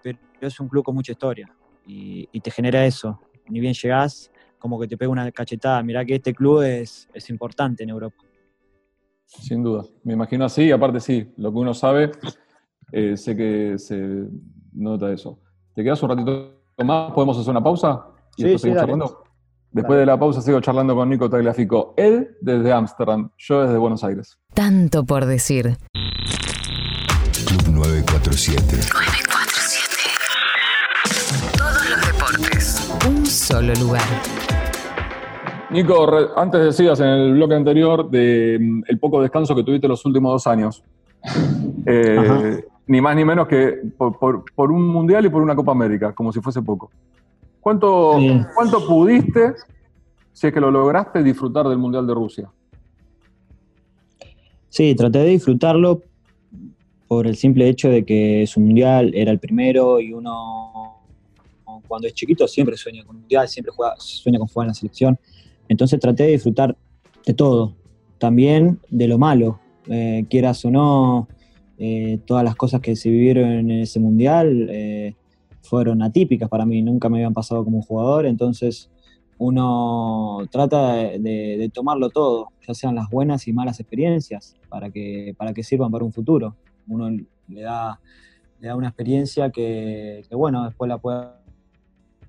[0.01, 1.53] pero es un club con mucha historia
[1.85, 3.19] y, te genera eso.
[3.49, 5.83] Ni bien llegás, como que te pega una cachetada.
[5.83, 8.17] Mirá que este club es, es importante en Europa.
[9.25, 12.11] Sin duda, me imagino así, aparte sí, lo que uno sabe,
[12.91, 14.27] eh, sé que se
[14.73, 15.39] nota eso.
[15.73, 17.11] ¿Te quedas un ratito más?
[17.13, 18.05] ¿Podemos hacer una pausa?
[18.37, 19.23] Y sí, sí, charlando.
[19.71, 21.95] Después de la pausa sigo charlando con Nico Tagliafico.
[21.97, 24.37] Él desde Ámsterdam, yo desde Buenos Aires.
[24.53, 25.77] Tanto por decir.
[27.53, 28.77] Club 947.
[28.93, 29.85] 947.
[31.55, 32.91] Todos los deportes.
[33.07, 34.01] Un solo lugar.
[35.69, 40.03] Nico, antes decías en el bloque anterior de mm, el poco descanso que tuviste los
[40.05, 40.83] últimos dos años.
[41.85, 46.31] Eh, ni más ni menos que por, un mundial y por una Copa América, como
[46.31, 46.89] si fuese poco.
[47.59, 48.17] ¿Cuánto,
[48.55, 49.53] ¿Cuánto pudiste,
[50.31, 52.49] si es que lo lograste, disfrutar del Mundial de Rusia?
[54.69, 56.03] Sí, traté de disfrutarlo
[57.13, 60.99] por el simple hecho de que su mundial era el primero y uno
[61.87, 65.19] cuando es chiquito siempre sueña con un mundial, siempre sueña con jugar en la selección.
[65.69, 66.75] Entonces traté de disfrutar
[67.23, 67.75] de todo,
[68.17, 69.59] también de lo malo,
[69.91, 71.27] eh, quieras o no,
[71.77, 75.13] eh, todas las cosas que se vivieron en ese mundial eh,
[75.61, 78.89] fueron atípicas para mí, nunca me habían pasado como jugador, entonces
[79.37, 85.53] uno trata de, tomarlo todo, ya sean las buenas y malas experiencias, para que, para
[85.53, 86.55] que sirvan para un futuro.
[86.87, 87.09] Uno
[87.47, 87.99] le da,
[88.59, 91.27] le da una experiencia que, bueno, después la puede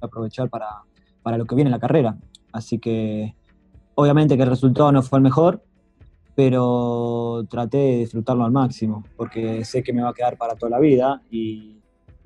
[0.01, 0.83] aprovechar para,
[1.23, 2.17] para lo que viene en la carrera.
[2.53, 3.35] Así que
[3.95, 5.63] obviamente que el resultado no fue el mejor,
[6.35, 10.71] pero traté de disfrutarlo al máximo, porque sé que me va a quedar para toda
[10.71, 11.71] la vida y,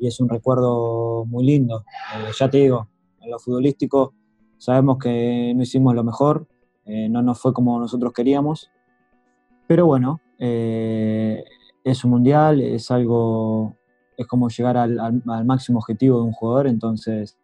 [0.01, 1.85] es un recuerdo muy lindo.
[2.14, 2.88] Eh, ya te digo,
[3.21, 4.14] en lo futbolístico
[4.57, 6.47] sabemos que no hicimos lo mejor,
[6.85, 8.71] eh, no nos fue como nosotros queríamos,
[9.67, 11.43] pero bueno, eh,
[11.90, 13.77] es un mundial, es algo,
[14.16, 17.38] es como llegar al máximo objetivo de un jugador, entonces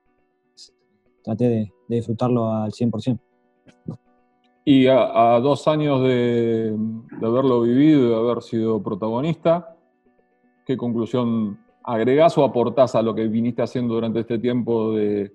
[1.24, 3.18] traté de, disfrutarlo al 100%.
[4.64, 6.76] Y a, dos años de,
[7.22, 9.76] haberlo vivido y de haber sido protagonista,
[10.64, 15.32] ¿qué conclusión agregás o aportás a lo que viniste haciendo durante este tiempo de,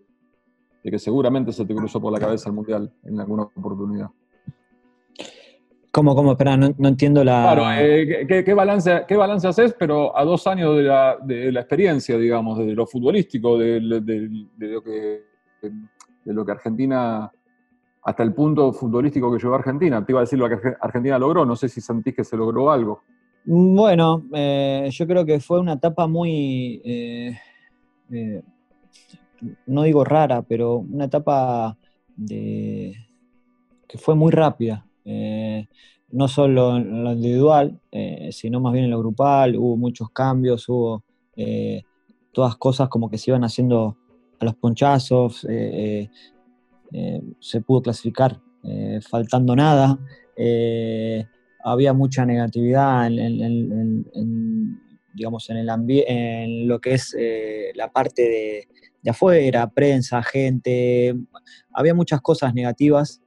[0.84, 4.10] que seguramente se te cruzó por la cabeza el Mundial en alguna oportunidad?
[5.92, 6.34] ¿Cómo, cómo?
[6.34, 7.52] Espera, no, entiendo la...
[7.54, 11.62] Claro, eh, ¿qué, balance, ¿qué balance haces, pero a dos años de la, de la
[11.62, 14.04] experiencia, digamos, de lo futbolístico, de lo
[14.84, 15.30] que
[16.30, 17.32] de lo que Argentina,
[18.04, 20.06] hasta el punto futbolístico que llegó a Argentina.
[20.06, 22.72] Te iba a decir lo que Argentina logró, no sé si sentís que se logró
[22.72, 23.02] algo.
[23.46, 27.34] Bueno, eh, yo creo que fue una etapa muy, eh,
[29.66, 31.78] no digo rara, pero una etapa
[32.16, 32.94] de,
[33.88, 34.86] que fue muy rápida.
[36.12, 37.80] No solo en lo individual,
[38.32, 41.04] sino más bien en lo grupal, hubo muchos cambios, hubo
[42.32, 43.98] todas cosas como que se iban haciendo
[44.40, 46.10] a los ponchazos, eh, eh,
[46.94, 48.40] eh, se pudo clasificar
[49.10, 49.98] faltando nada,
[51.64, 54.80] había mucha negatividad en,
[55.14, 55.70] digamos, en, el
[56.08, 57.16] en lo que es
[57.76, 58.68] la parte
[59.02, 61.16] de, afuera, prensa, gente,
[61.74, 63.22] había muchas cosas negativas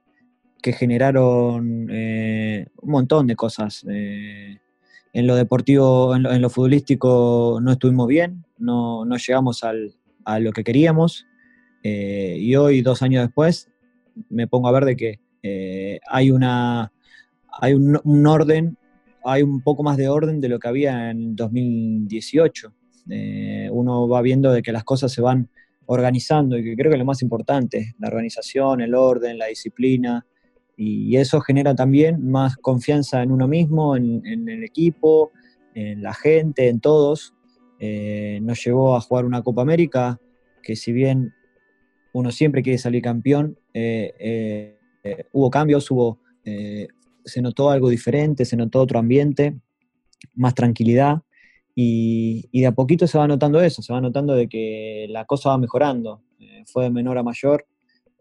[0.63, 3.85] que generaron un montón de cosas.
[3.85, 9.93] en lo deportivo, en lo, futbolístico no estuvimos bien, no, llegamos al,
[10.25, 11.27] a lo que queríamos.
[11.83, 13.69] Eh, y hoy, dos años después,
[14.29, 16.91] me pongo a ver de que eh, hay, una,
[17.59, 18.77] hay un, orden,
[19.23, 22.73] hay un poco más de orden de lo que había en 2018.
[23.09, 25.49] Eh, uno va viendo de que las cosas se van
[25.85, 30.25] organizando y que creo que lo más importante, la organización, el orden, la disciplina,
[30.75, 35.31] y eso genera también más confianza en uno mismo, en el equipo,
[35.75, 37.33] en la gente, en todos,
[37.79, 40.19] eh, nos llevó a jugar una Copa América,
[40.61, 41.33] que si bien
[42.13, 46.19] uno siempre quiere salir campeón, eh, eh, hubo cambios, hubo,
[47.25, 49.59] se notó algo diferente, se notó otro ambiente,
[50.35, 51.23] más tranquilidad,
[51.75, 55.49] y, de a poquito se va notando eso, se va notando de que la cosa
[55.49, 56.21] va mejorando,
[56.65, 57.65] fue de menor a mayor,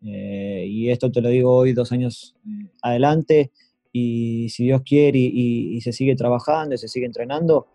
[0.03, 2.35] y esto te lo digo hoy, dos años
[2.83, 3.53] adelante,
[3.93, 7.67] y si Dios quiere y, se sigue trabajando y se sigue entrenando,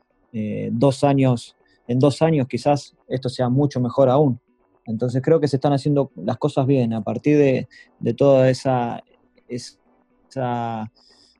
[0.71, 4.39] dos años en dos años quizás esto sea mucho mejor aún.
[4.85, 9.03] Entonces creo que se están haciendo las cosas bien a partir de, toda esa,
[9.47, 10.91] esa,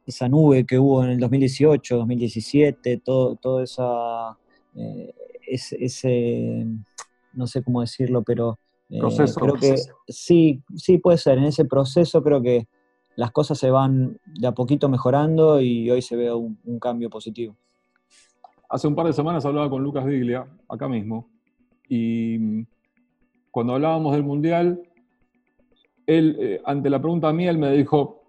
[0.06, 4.38] esa, nube que hubo en el 2018, 2017, todo, esa,
[4.76, 5.14] eh,
[5.48, 6.66] ese,
[7.34, 8.67] no sé cómo decirlo, pero eh,
[9.00, 9.40] Proceso.
[9.40, 9.76] creo que
[10.08, 11.38] sí, sí puede ser.
[11.38, 12.68] En ese proceso creo que
[13.16, 17.10] las cosas se van de a poquito mejorando y hoy se ve un, un cambio
[17.10, 17.56] positivo.
[18.70, 21.28] Hace un par de semanas hablaba con Lucas Viglia, acá mismo,
[21.90, 22.66] y mm,
[23.52, 24.82] cuando hablábamos del Mundial,
[26.06, 28.24] él, eh, ante la pregunta mía, él me dijo,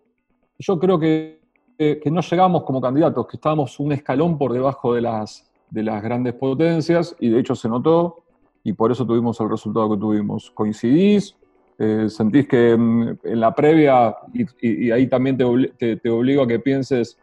[0.59, 1.41] yo creo que,
[1.77, 5.83] que- que no llegamos como candidatos, que estábamos un escalón por debajo de las, de
[5.83, 8.25] las grandes potencias, y de hecho se notó,
[8.69, 10.51] y por eso tuvimos el resultado que tuvimos.
[10.51, 11.35] ¿Coincidís?
[11.79, 14.15] Eh, ¿Sentís que mm, en la previa,
[14.61, 15.39] y, ahí también
[15.79, 17.17] te, te, obligo a que pienses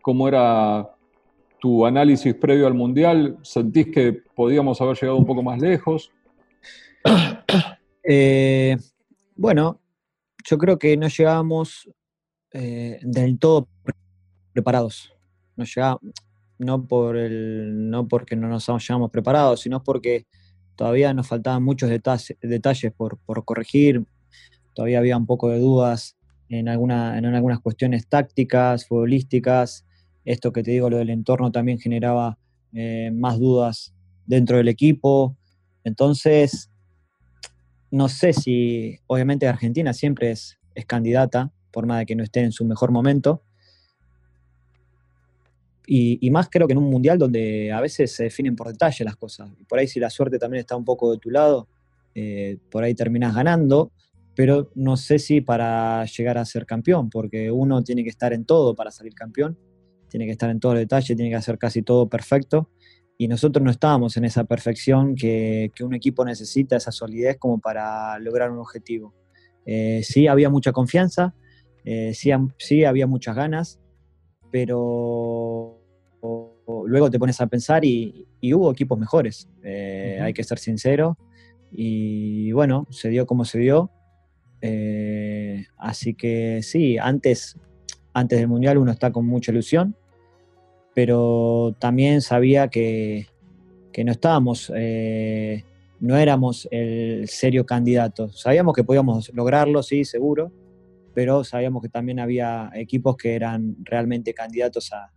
[0.00, 0.88] cómo era
[1.60, 6.10] tu análisis previo al Mundial, ¿sentís que podíamos haber llegado un poco más lejos?
[8.06, 8.76] Eh,
[9.34, 9.80] bueno,
[10.44, 11.88] yo creo que no llegábamos
[12.52, 13.94] eh, del todo pre-
[14.52, 15.10] preparados.
[15.56, 15.64] No,
[16.58, 20.26] no, por el, no porque no nos llegamos preparados, sino porque
[20.76, 24.04] todavía nos faltaban muchos detalles, por, por corregir.
[24.74, 26.16] Todavía había un poco de dudas
[26.48, 29.84] en, en algunas cuestiones tácticas, futbolísticas.
[30.24, 32.38] Esto que te digo, lo del entorno también generaba
[32.72, 33.94] eh, más dudas
[34.26, 35.36] dentro del equipo.
[35.84, 36.70] Entonces,
[37.90, 42.40] no sé si, obviamente Argentina siempre es, es candidata, por más de que no esté
[42.40, 43.42] en su mejor momento.
[45.86, 49.04] Y, y más creo que en un mundial donde a veces se definen por detalle
[49.04, 49.50] las cosas.
[49.60, 51.68] Y por ahí si la suerte también está un poco de tu lado,
[52.14, 53.92] eh, por ahí terminas ganando,
[54.34, 58.44] pero no sé si para llegar a ser campeón, porque uno tiene que estar en
[58.44, 59.58] todo para salir campeón,
[60.08, 62.70] tiene que estar en todo el detalle, tiene que hacer casi todo perfecto
[63.16, 67.60] y nosotros no estábamos en esa perfección que, que un equipo necesita, esa solidez como
[67.60, 69.14] para lograr un objetivo.
[69.66, 71.34] Eh, sí había mucha confianza,
[71.84, 73.80] eh, sí, sí había muchas ganas,
[74.54, 75.80] pero
[76.86, 81.18] luego te pones a pensar y, y hubo equipos mejores, eh, hay que ser sincero,
[81.72, 83.90] y bueno, se dio como se dio.
[84.60, 87.58] eh, así que sí, antes,
[88.12, 89.96] antes del Mundial uno está con mucha ilusión,
[90.94, 93.26] pero también sabía que,
[93.92, 95.64] que no estábamos, eh,
[95.98, 98.28] no éramos el serio candidato.
[98.28, 100.52] Sabíamos que podíamos lograrlo, sí, seguro,
[101.14, 105.12] pero sabíamos que también había equipos que eran realmente candidatos a,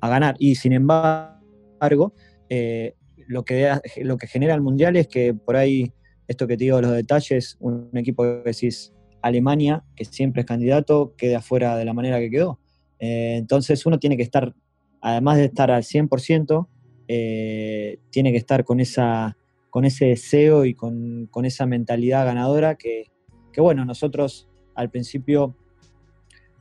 [0.00, 0.36] a ganar.
[0.38, 2.14] Y sin embargo,
[2.48, 2.94] eh,
[3.26, 5.92] lo, que, lo que genera el Mundial es que por ahí,
[6.28, 11.14] esto que te digo, los detalles, un, equipo que decís Alemania, que siempre es candidato,
[11.16, 12.60] quede afuera de la manera que quedó.
[12.98, 14.54] Eh, entonces uno tiene que estar,
[15.00, 16.68] además de estar al 100%,
[17.08, 19.36] eh, tiene que estar con, esa,
[19.70, 23.10] con ese deseo y con, con esa mentalidad ganadora que,
[23.52, 25.54] que, bueno, nosotros al principio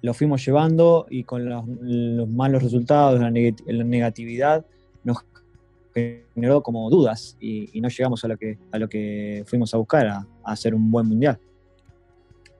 [0.01, 4.65] lo fuimos llevando y con los, los malos resultados, la, neg- la negatividad,
[5.03, 5.17] nos
[5.93, 10.07] generó como dudas y, no llegamos a lo que, a lo que fuimos a buscar,
[10.07, 11.39] a, hacer un buen mundial.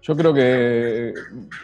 [0.02, 1.14] Yo creo que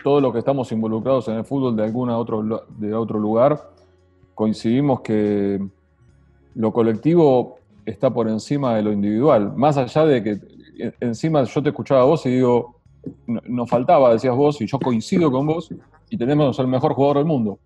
[0.04, 3.72] todos los que estamos involucrados en el fútbol de alguna otro, de otro lugar
[4.34, 5.60] coincidimos que
[6.56, 9.54] lo colectivo está por encima de lo individual.
[9.56, 10.32] Más allá de que
[10.78, 12.79] e- encima yo te escuchaba a vos y digo, "No-
[13.28, 15.70] nos faltaba, decías vos, y yo coincido con vos,
[16.10, 17.60] y tenemos el mejor jugador del mundo.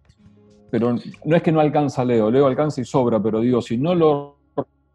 [0.69, 3.93] Pero no es que no alcanza Leo, Leo alcanza y sobra, pero digo, si no
[3.95, 4.37] lo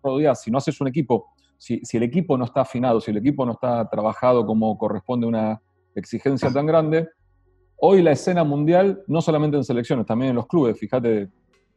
[0.03, 3.17] rodeas, si no haces un equipo, si, si el equipo no está afinado, si el
[3.17, 5.63] equipo no está trabajado como corresponde a una
[5.95, 7.09] exigencia tan grande,
[7.77, 11.29] hoy la escena mundial, no solamente en selecciones, también en los clubes, fíjate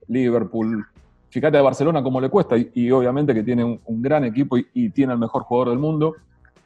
[0.07, 0.85] Liverpool,
[1.29, 4.67] fíjate a Barcelona cómo le cuesta, y, obviamente que tiene un, un gran equipo y,
[4.73, 6.15] y tiene al mejor jugador del mundo.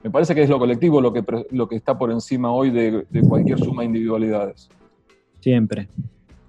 [0.03, 3.05] Me parece que es lo colectivo lo que, lo que está por encima hoy de,
[3.27, 4.69] cualquier suma de individualidades.
[5.39, 5.87] Siempre.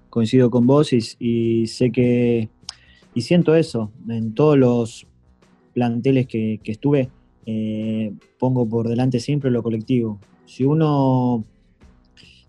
[0.09, 2.49] Coincido con vos y, sé que,
[3.13, 5.07] y siento eso, en todos los
[5.73, 7.09] planteles que, que estuve,
[7.45, 10.19] eh, pongo por delante siempre lo colectivo.
[10.45, 11.43] Si uno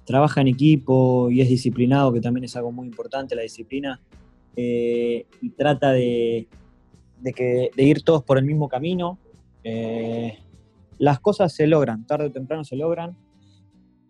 [0.05, 4.01] trabaja en equipo y es disciplinado, que también es algo muy importante, la disciplina,
[4.57, 6.49] eh, y trata de,
[7.21, 9.19] de que, de ir todos por el mismo camino,
[9.63, 10.39] eh,
[10.99, 13.17] las cosas se logran, tarde o temprano se logran,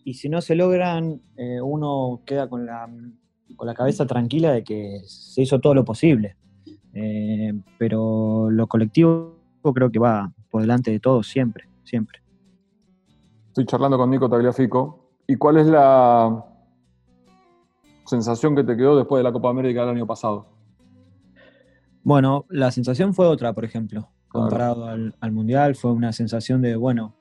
[0.04, 2.88] y si no se logran, eh, uno queda con la,
[3.56, 6.36] con la cabeza tranquila de que se hizo todo lo posible.
[6.94, 9.36] Eh, pero lo colectivo
[9.74, 12.20] creo que va por delante de todo siempre, siempre.
[13.48, 15.10] Estoy charlando con Nico Tagliafico.
[15.26, 16.44] ¿Y cuál es la
[18.06, 20.46] sensación que te quedó después de la Copa América del año pasado?
[22.02, 26.76] Bueno, la sensación fue otra, por ejemplo, Comparado al, al Mundial, fue una sensación de,
[26.76, 27.18] bueno,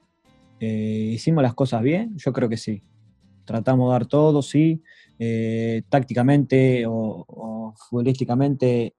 [0.60, 2.82] eh, hicimos las cosas bien, yo creo que sí.
[3.46, 4.82] Tratamos de dar todo, sí.
[5.20, 8.96] Eh, tácticamente o, futbolísticamente,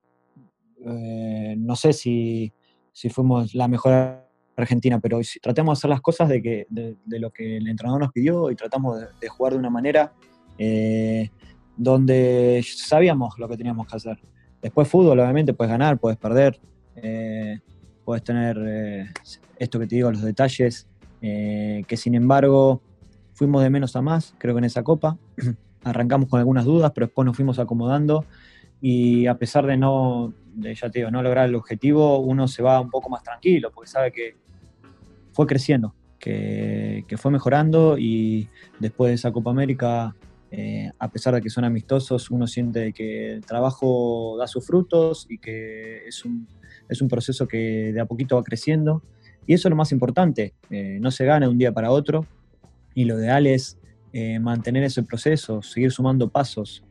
[0.87, 2.53] eh, no sé si,
[2.93, 4.25] si fuimos la mejor
[4.57, 8.13] Argentina, pero tratamos de hacer las cosas de, que, de, lo que el entrenador nos
[8.13, 10.13] pidió y tratamos de, jugar de una manera
[11.77, 14.19] donde sabíamos lo que teníamos que hacer.
[14.61, 16.61] Después fútbol, obviamente, puedes ganar, puedes perder,
[18.09, 19.07] puedes tener eh,
[19.59, 20.87] esto que te digo, los detalles,
[21.21, 22.81] que sin embargo
[23.35, 25.19] fuimos de menos a más, creo que en esa copa.
[25.85, 28.25] Arrancamos con algunas dudas, pero después nos fuimos acomodando
[28.81, 32.81] y a pesar de no, ya te digo, no lograr el objetivo, uno se va
[32.81, 34.37] un poco más tranquilo porque sabe que
[35.33, 38.49] fue creciendo, que, fue mejorando y
[38.79, 40.17] después de esa Copa América,
[40.51, 45.27] eh, a pesar de que son amistosos, uno siente que el trabajo da sus frutos
[45.29, 46.49] y que es un,
[46.89, 49.03] es un proceso que de a poquito va creciendo.
[49.47, 52.27] Y eso es lo más importante, eh, no se gana de un día para otro
[52.95, 53.79] y lo ideal es
[54.13, 56.85] eh, mantener ese proceso, seguir sumando pasos,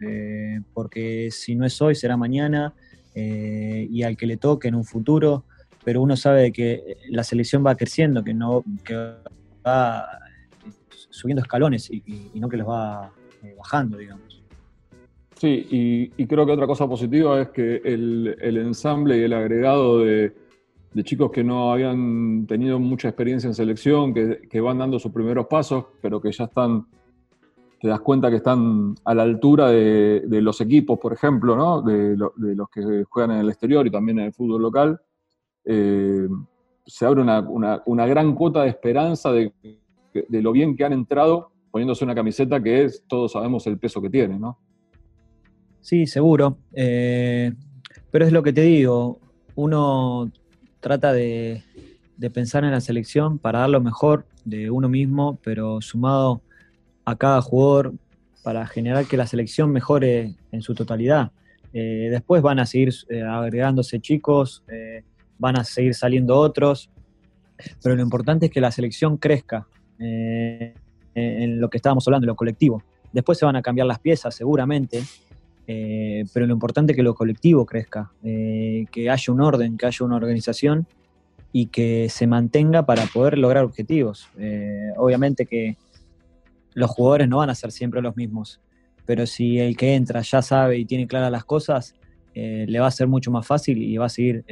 [0.74, 2.74] porque si no es hoy, será mañana
[3.14, 5.43] y al que le toque en un futuro
[5.88, 8.62] pero uno sabe que la selección va creciendo, que no
[9.66, 10.06] va
[11.10, 12.04] subiendo escalones y,
[12.36, 13.10] no que los va
[13.41, 14.26] eh, bajando, digamos.
[15.40, 20.34] Sí, y, creo que otra cosa positiva es que el, ensamble y el agregado de,
[21.04, 25.86] chicos que no habían tenido mucha experiencia en selección, que, van dando sus primeros pasos,
[26.02, 26.88] pero que ya están,
[27.80, 31.84] te das cuenta que están a la altura de, los equipos, por ejemplo, ¿no?
[31.84, 35.00] de, los que juegan en el exterior y también en el fútbol local,
[35.66, 36.28] eh,
[36.84, 39.54] se abre una, gran cuota de esperanza de,
[40.30, 44.10] lo bien que han entrado poniéndose una camiseta que es, todos sabemos el peso que
[44.10, 44.58] tiene, ¿no?
[45.82, 46.57] Sí, seguro.
[46.73, 47.53] Eh,
[48.11, 49.19] pero es lo que te digo,
[49.55, 50.32] uno
[50.80, 51.63] trata de,
[52.34, 56.41] pensar en la selección para dar lo mejor de uno mismo, pero sumado
[57.05, 57.93] a cada jugador
[58.43, 61.32] para generar que la selección mejore en su totalidad.
[61.73, 62.93] Eh, después van a seguir
[63.30, 64.63] agregándose chicos,
[65.38, 66.89] van a seguir saliendo otros,
[67.82, 69.67] pero lo importante es que la selección crezca
[69.99, 70.73] eh,
[71.15, 72.84] en lo que estábamos hablando, en lo colectivo.
[73.11, 75.01] Después se van a cambiar las piezas, seguramente,
[75.68, 79.86] eh, pero lo importante es que lo colectivo crezca, eh, que haya un orden, que
[79.86, 80.88] haya una organización
[81.51, 84.30] y que se mantenga para poder lograr objetivos.
[84.97, 85.78] obviamente que
[86.74, 88.61] los jugadores no van a ser siempre los mismos,
[89.05, 91.95] pero si el que entra ya sabe y tiene claras las cosas,
[92.34, 94.45] le va a ser mucho más fácil y va a seguir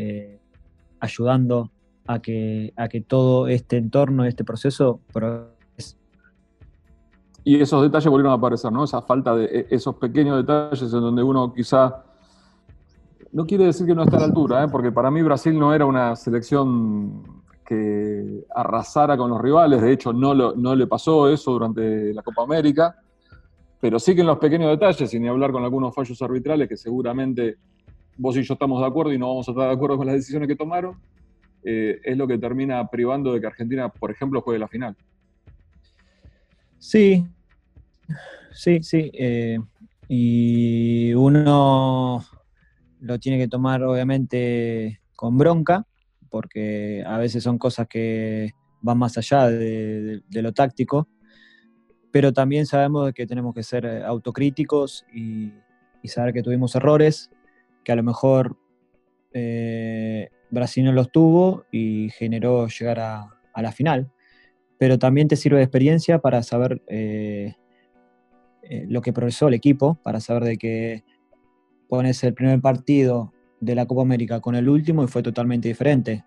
[1.00, 1.72] ayudando
[2.08, 5.00] a que, a que todo este entorno, este proceso.
[7.48, 8.84] Y esos detalles volvieron a aparecer, ¿no?
[8.84, 12.04] Esa falta de e, esos pequeños detalles en donde uno quizá
[13.32, 14.68] no quiere decir que no esté a la altura, ¿eh?
[14.72, 20.12] porque para mí Brasil no era una selección que arrasara con los rivales, de hecho
[20.14, 22.96] no, no le pasó eso durante la Copa América,
[23.80, 27.58] pero sí que en los pequeños detalles, sin hablar con algunos fallos arbitrales que seguramente
[28.18, 30.16] vos y yo estamos de acuerdo y no vamos a estar de acuerdo con las
[30.16, 30.96] decisiones que tomaron,
[31.64, 34.96] eh, es lo que termina privando de que Argentina, por ejemplo, juegue la final.
[36.78, 37.26] Sí,
[38.52, 39.12] sí, sí.
[39.14, 39.58] Eh,
[40.08, 42.24] y uno
[43.00, 45.88] lo tiene que tomar obviamente con bronca,
[46.30, 48.52] porque a veces son cosas que
[48.82, 51.08] van más allá de, lo táctico,
[52.12, 55.52] pero también sabemos que tenemos que ser autocríticos y
[56.08, 57.32] saber que tuvimos errores
[57.86, 58.58] que a lo mejor
[59.32, 64.12] eh, Brasil no los tuvo y generó llegar a, la final.
[64.78, 67.56] Pero también te sirve de experiencia para saber eh,
[68.70, 71.04] eh, lo que progresó el equipo, para saber de que
[71.88, 76.26] pones el primer partido de la Copa América con el último y fue totalmente diferente.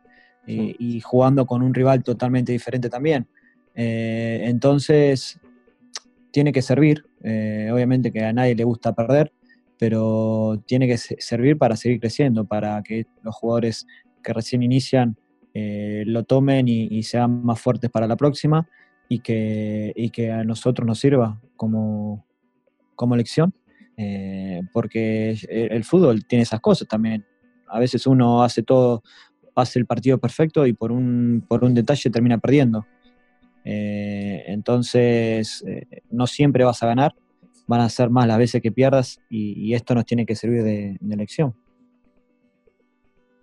[0.51, 3.29] Y, jugando con un rival totalmente diferente también.
[3.75, 5.39] entonces,
[6.31, 7.05] tiene que servir.
[7.71, 9.31] obviamente que a nadie le gusta perder,
[9.79, 13.87] pero tiene que servir para seguir creciendo, para que los jugadores
[14.23, 15.17] que recién inician
[15.55, 18.69] eh, lo tomen y, sean más fuertes para la próxima
[19.09, 22.27] y que, que a nosotros nos sirva como,
[22.99, 23.55] como lección,
[23.97, 27.25] eh, porque el fútbol tiene esas cosas también.
[27.69, 29.03] A veces uno hace todo,
[29.55, 32.87] hace el partido perfecto y por un, por un detalle termina perdiendo.
[33.65, 35.65] Eh, entonces,
[36.11, 37.15] no siempre vas a ganar,
[37.69, 40.97] van a ser más las veces que pierdas y, esto nos tiene que servir de,
[41.01, 41.55] de, lección.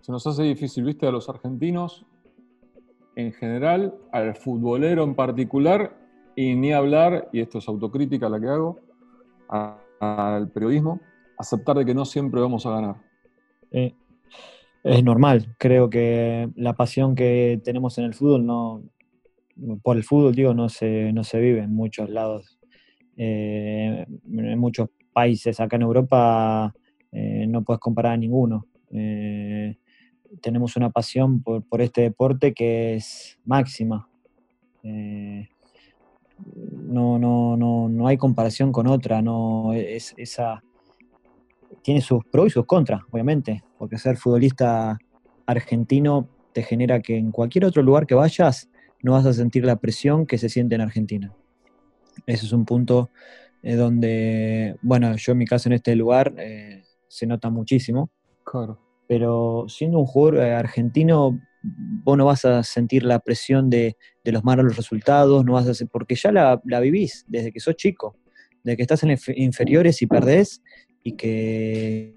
[0.02, 2.04] Se nos hace difícil, viste, a los argentinos
[3.14, 5.96] en general, al futbolero en particular,
[6.36, 8.78] y ni hablar, y esto es autocrítica la que hago,
[9.48, 11.00] al periodismo,
[11.38, 12.96] aceptar de que no siempre vamos a ganar.
[13.70, 18.82] es normal, creo que la pasión que tenemos en el fútbol no,
[19.82, 22.56] por el fútbol, digo, no se, no se vive en muchos lados
[23.16, 26.74] eh, en muchos países acá en Europa
[27.10, 28.66] eh, no puedes comparar a ninguno.
[28.90, 29.78] Eh,
[30.42, 34.08] tenemos una pasión por, por este deporte que es máxima.
[36.44, 40.62] No, no, no, no hay comparación con otra, no es esa
[41.82, 44.98] tiene sus pros y sus contras, obviamente, porque ser futbolista
[45.46, 48.68] argentino te genera que en cualquier otro lugar que vayas
[49.02, 51.32] no vas a sentir la presión que se siente en Argentina.
[52.26, 53.10] Ese es un punto
[53.62, 58.10] eh, donde, bueno, yo en mi caso en este lugar eh, se nota muchísimo.
[58.44, 58.80] Claro.
[59.06, 61.38] Pero siendo un jugador eh, argentino,
[62.04, 66.14] vos no vas a sentir la presión de, los malos resultados, no vas a porque
[66.14, 68.16] ya la, la, vivís desde que sos chico,
[68.62, 70.62] desde que estás en inferiores y perdés
[71.02, 72.16] y que,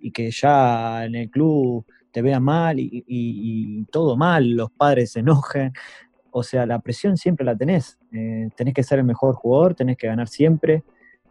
[0.00, 5.20] y que ya en el club te vean mal y, todo mal, los padres se
[5.20, 5.72] enojen.
[6.30, 7.98] O sea, la presión siempre la tenés.
[8.12, 10.82] Eh, tenés que ser el mejor jugador, tenés que ganar siempre.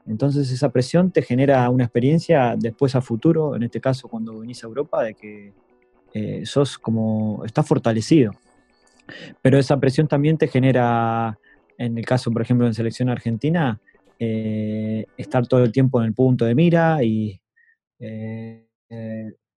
[0.06, 4.64] Entonces esa presión te genera una experiencia después a futuro, en este caso cuando venís
[4.64, 5.54] a Europa, de que
[6.14, 8.34] eh, sos como, estás fortalecido.
[9.42, 11.38] Pero esa presión también te genera,
[11.78, 13.80] en el caso, por ejemplo, en selección argentina,
[14.20, 17.40] eh, estar todo el tiempo en el punto de mira y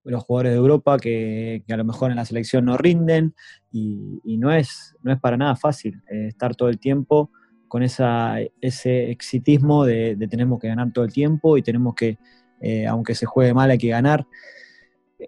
[0.05, 3.35] los jugadores de Europa que, a lo mejor en la selección no rinden
[3.71, 7.31] y, no, es, no es para nada fácil eh, estar todo el tiempo
[7.69, 12.19] con esa, ese exitismo de, tenemos que ganar todo el tiempo y tenemos que,
[12.61, 14.27] eh, aunque se juegue mal, hay que ganar.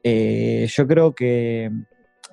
[0.03, 1.70] Eh, yo creo que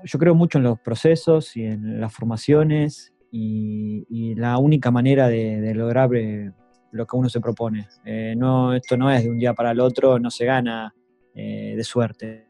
[0.04, 5.74] yo creo mucho en los procesos y en las formaciones y, la única manera de,
[5.76, 6.10] lograr
[6.92, 7.88] lo que uno se propone.
[8.38, 10.94] no, esto no es de un día para el otro, no se gana
[11.36, 12.48] eh, de suerte.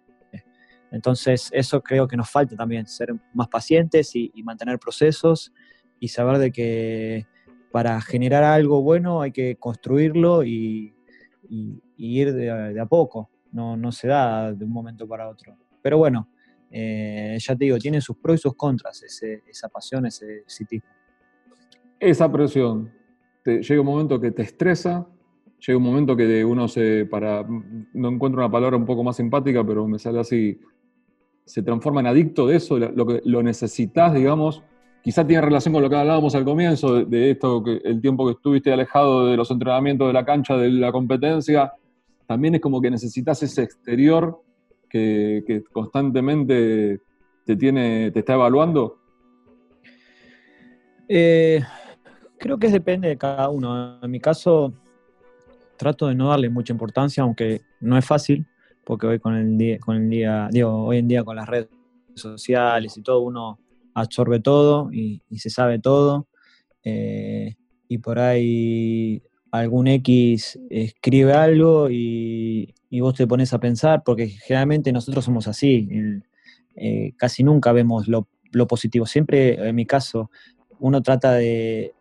[0.91, 5.53] Entonces, eso creo que nos falta también, ser más pacientes y, mantener procesos
[5.99, 7.27] y saber de que
[7.71, 10.95] para generar algo bueno hay que construirlo y,
[11.97, 15.55] ir de, a poco, no, no, se da de un momento para otro.
[15.81, 16.29] Pero bueno,
[16.71, 20.89] eh, ya te digo, tiene sus pros y sus contras esa pasión, ese citismo.
[21.99, 22.91] Esa presión,
[23.43, 25.07] te, llega un momento que te estresa,
[25.65, 27.45] llega un momento que uno se, para,
[27.93, 30.59] no encuentro una palabra un poco más simpática, pero me sale así,
[31.45, 34.63] se transforma en adicto de eso, lo que lo necesitas, digamos,
[35.01, 38.33] quizá tiene relación con lo que hablábamos al comienzo, de, esto, que el tiempo que
[38.33, 41.73] estuviste alejado de los entrenamientos de la cancha, de la competencia,
[42.29, 44.39] también es como que necesitas ese exterior
[44.87, 47.01] que, constantemente
[47.43, 48.99] te, tiene, te está evaluando.
[51.07, 51.59] Eh,
[52.37, 53.99] creo que depende de cada uno.
[54.03, 54.71] En mi caso,
[55.75, 58.45] trato de no darle mucha importancia, aunque no es fácil,
[58.85, 61.69] porque hoy con el día, digo, hoy en día con las redes
[62.13, 63.57] sociales y todo, uno
[63.95, 66.27] absorbe todo y, se sabe todo.
[66.83, 67.55] Eh,
[67.87, 74.91] y por ahí algún X escribe algo y, vos te pones a pensar, porque generalmente
[74.91, 75.89] nosotros somos así,
[76.75, 78.27] eh, casi nunca vemos lo,
[78.67, 79.05] positivo.
[79.05, 80.31] Siempre, en mi caso,
[80.79, 81.93] uno trata de,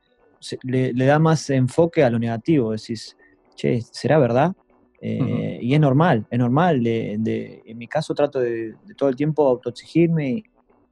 [0.62, 3.16] le, le, da más enfoque a lo negativo, decís,
[3.54, 4.54] che, ¿será verdad?
[5.00, 6.82] Eh, y es normal, es normal.
[6.82, 10.44] De, en mi caso trato de, todo el tiempo autoexigirme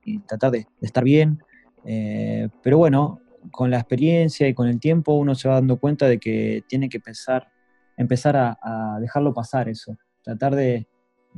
[0.05, 1.43] y, tratar de, estar bien.
[1.85, 3.21] Eh, pero bueno,
[3.51, 6.89] con la experiencia y con el tiempo uno se va dando cuenta de que tiene
[6.89, 7.49] que pensar,
[7.97, 9.97] empezar a, dejarlo pasar eso.
[10.23, 10.87] Tratar de,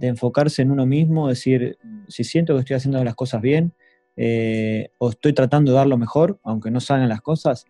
[0.00, 3.72] enfocarse en uno mismo, decir, si siento que estoy haciendo las cosas bien,
[4.16, 7.66] eh, o estoy tratando de dar lo mejor, aunque no salgan las cosas,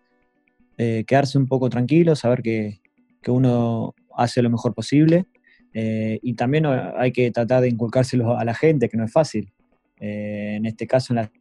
[0.77, 2.79] quedarse un poco tranquilo, saber que,
[3.21, 5.25] que uno hace lo mejor posible.
[5.73, 9.51] Eh, y también hay que tratar de inculcárselo a la gente, que no es fácil.
[9.99, 11.31] Eh, en este caso, en la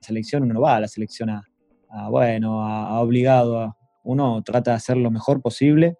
[0.00, 1.42] selección, uno no va a la selección a,
[2.10, 3.60] bueno, a, obligado.
[3.60, 5.96] A, uno trata de hacer lo mejor posible.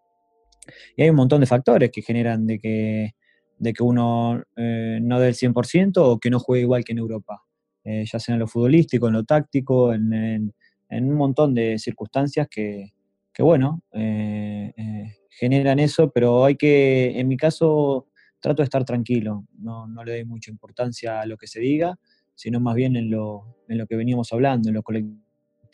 [0.97, 3.15] Y hay un montón de factores que generan de que,
[3.59, 6.99] de que uno eh, no dé el 100% o que no juegue igual que en
[6.99, 7.43] Europa.
[7.85, 10.53] ya sea en lo futbolístico, en lo táctico, en,
[10.91, 12.93] en un montón de circunstancias que,
[13.33, 18.09] que bueno, eh, eh, generan eso, pero hay que, en mi caso,
[18.41, 21.99] trato de estar tranquilo, no, le doy mucha importancia a lo que se diga,
[22.35, 25.23] sino más bien en lo, en lo que veníamos hablando, en lo colectivo,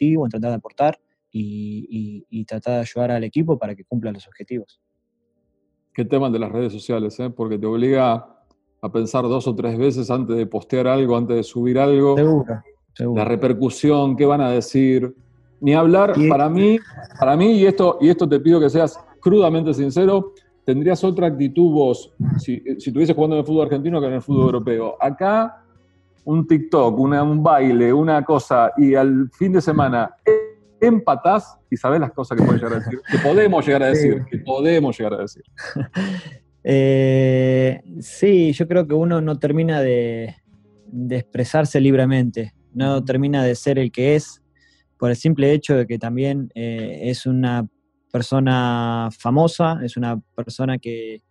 [0.01, 0.99] en tratar de aportar
[1.33, 4.81] y, tratar de ayudar al equipo para que cumpla los objetivos.
[5.93, 7.31] Qué tema de las redes sociales, ¿eh?
[7.31, 8.27] porque te obliga
[8.83, 12.17] a pensar dos o tres veces antes de postear algo, antes de subir algo.
[12.17, 13.19] Seguro, seguro.
[13.19, 15.15] La repercusión, qué van a decir,
[15.61, 16.79] ni hablar, para mí,
[17.19, 20.35] para mí, y esto, y esto te pido que seas crudamente sincero,
[20.65, 24.23] tendrías otra actitud vos si, si estuvieses jugando en el fútbol argentino que en el
[24.23, 24.97] fútbol europeo.
[25.01, 25.66] Acá,
[26.27, 30.11] un TikTok, un baile, una cosa, y al fin de semana
[30.81, 34.25] empatás y sabés las cosas que puedes llegar a decir, que podemos llegar a decir,
[34.29, 35.43] que podemos llegar a decir.
[36.69, 40.35] Eh, sí, yo creo que uno no termina de,
[41.11, 44.43] expresarse libremente, no termina de ser el que es
[44.99, 47.69] por el simple hecho de que también eh, es una
[48.11, 51.23] persona famosa, es una persona que,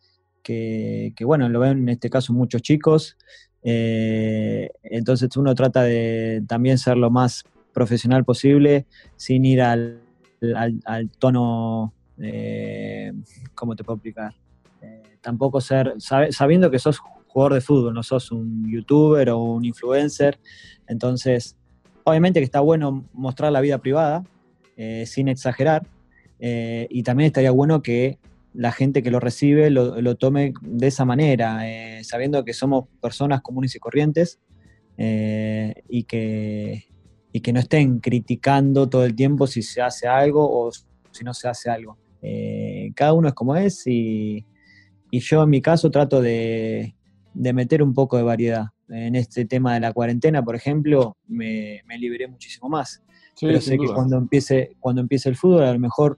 [1.19, 3.17] bueno, lo ven en este caso muchos chicos,
[3.65, 7.43] eh, entonces uno trata de también ser lo más
[7.73, 8.85] profesional posible
[9.17, 9.99] sin ir al,
[11.19, 13.11] tono, eh,
[13.53, 14.33] ¿cómo te puedo explicar?
[15.19, 16.99] tampoco ser, sabiendo que sos
[17.35, 20.39] jugador de fútbol, no sos un youtuber o un influencer.
[20.87, 21.57] Entonces,
[22.05, 24.23] obviamente que está bueno mostrar la vida privada,
[24.77, 25.85] eh, sin exagerar,
[26.39, 28.19] eh, y también estaría bueno que
[28.55, 33.41] la gente que lo recibe lo, tome de esa manera, eh, sabiendo que somos personas
[33.41, 34.39] comunes y corrientes
[34.97, 36.85] y, que,
[37.33, 41.33] y que no estén criticando todo el tiempo si se hace algo o si no
[41.33, 41.97] se hace algo.
[42.95, 44.45] cada uno es como es y,
[45.11, 46.95] y yo en mi caso trato de,
[47.35, 48.67] de meter un poco de variedad.
[48.89, 53.03] En este tema de la cuarentena, por ejemplo, me, me liberé muchísimo más.
[53.39, 56.17] Pero sé que cuando empiece, cuando empiece el fútbol, a lo mejor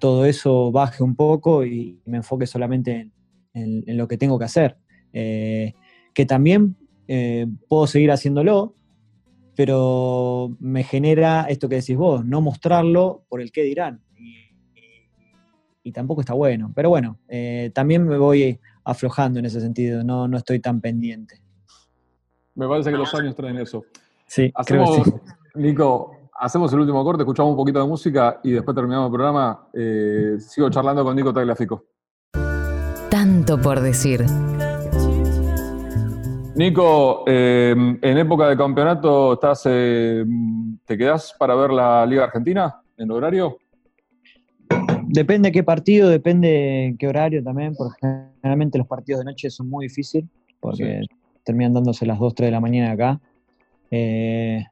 [0.00, 3.10] todo eso baje un poco y me enfoque solamente
[3.54, 4.76] en, lo que tengo que hacer.
[5.12, 5.74] Eh,
[6.12, 6.76] que también
[7.06, 8.74] eh, puedo seguir haciéndolo,
[9.54, 14.02] pero me genera esto que decís vos, no mostrarlo por el qué dirán.
[15.82, 16.72] Y, tampoco está bueno.
[16.72, 21.42] Pero bueno, eh, también me voy aflojando en ese sentido, no, no estoy tan pendiente.
[22.54, 23.84] Me parece que los años traen eso.
[24.26, 25.02] Sí, hacemos,
[25.56, 29.68] Nico, hacemos el último corte, escuchamos un poquito de música y después terminamos el programa.
[29.74, 31.84] Eh, sigo charlando con Nico Tagliafico.
[33.10, 34.24] Tanto por decir.
[36.54, 40.24] Nico, eh, en época de campeonato, estás, eh,
[40.84, 43.58] ¿te quedás para ver la Liga Argentina en horario?
[45.06, 47.98] Depende qué partido, depende qué horario también, porque
[48.40, 50.28] generalmente los partidos de noche son muy difíciles,
[50.60, 51.02] porque
[51.44, 53.20] terminan dándose las 2, 3 de la mañana acá.
[53.90, 54.64] Eh,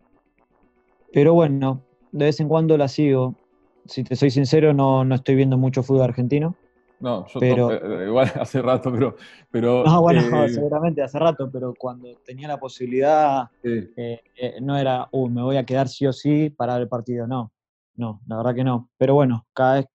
[1.12, 1.82] pero bueno,
[2.12, 3.34] de vez en cuando la sigo.
[3.86, 6.56] Si te soy sincero, no, no estoy viendo mucho fútbol argentino.
[7.00, 9.16] No, yo pero, eh, igual hace rato, pero...
[9.50, 13.48] pero no, bueno, eh, seguramente hace rato, pero cuando tenía la posibilidad,
[14.60, 17.52] no era, uh, me voy a quedar sí o sí para el partido, no.
[17.94, 18.90] No, la verdad que no.
[18.96, 19.86] Pero bueno, cada vez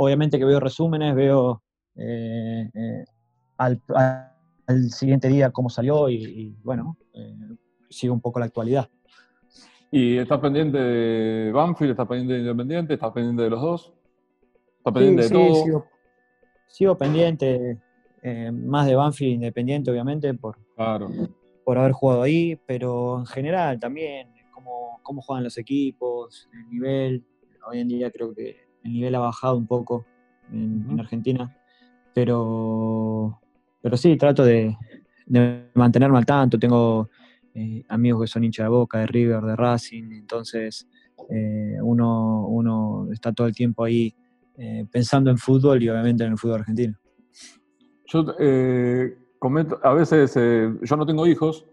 [0.00, 1.62] obviamente que veo resúmenes, veo
[1.96, 3.04] eh, eh,
[3.56, 3.82] al,
[4.90, 7.34] siguiente día cómo salió y, bueno, eh,
[7.90, 8.88] sigo un poco la actualidad.
[9.90, 11.92] ¿Y estás pendiente de Banfield?
[11.92, 12.94] ¿Estás pendiente de Independiente?
[12.94, 13.92] ¿Estás pendiente de los dos?
[14.78, 15.54] ¿Estás pendiente de todo?
[15.64, 15.86] Sigo,
[16.66, 17.78] sigo pendiente,
[18.52, 20.58] más de Banfield Independiente, obviamente, por,
[21.64, 27.24] por haber jugado ahí, pero en general también, cómo, cómo juegan los equipos, el nivel.
[27.66, 30.04] Hoy en día creo que el nivel ha bajado un poco
[30.52, 31.54] en, Argentina,
[32.14, 33.40] pero,
[33.80, 34.76] pero sí, trato de,
[35.74, 36.58] mantenerme al tanto.
[36.58, 37.08] Tengo
[37.60, 40.86] eh, amigos que son hinchas de Boca, de River, de Racing, entonces
[41.28, 44.14] eh, uno, uno está todo el tiempo ahí
[44.56, 46.96] eh, pensando en fútbol y obviamente en el fútbol argentino.
[48.06, 48.24] Yo
[49.40, 51.66] comento, a veces, yo no tengo hijos,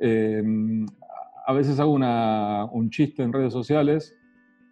[0.00, 4.16] a veces hago un chiste en redes sociales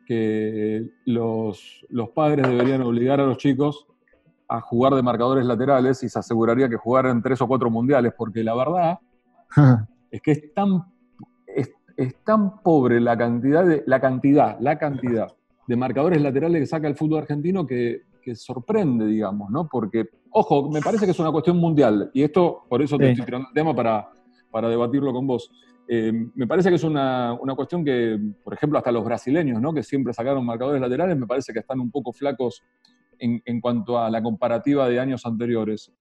[0.04, 3.86] que los, los, padres deberían obligar a los chicos
[4.48, 8.42] a jugar de marcadores laterales y se aseguraría que jugaran tres o cuatro mundiales, porque
[8.42, 8.98] la verdad
[10.10, 10.84] es que es tan,
[11.46, 11.72] es,
[12.24, 15.28] tan pobre la cantidad, de, la cantidad, la cantidad
[15.66, 19.68] de marcadores laterales que saca el fútbol argentino que, que sorprende, digamos, ¿no?
[19.68, 23.24] Porque, ojo, me parece que es una cuestión mundial, y esto, por eso te estoy
[23.24, 24.08] tirando el tema para,
[24.50, 25.50] para debatirlo con vos.
[25.88, 29.72] Eh, me parece que es una, cuestión que, por ejemplo, hasta los brasileños, ¿no?
[29.72, 32.62] que siempre sacaron marcadores laterales, me parece que están un poco flacos
[33.18, 35.92] en, cuanto a la comparativa de años anteriores.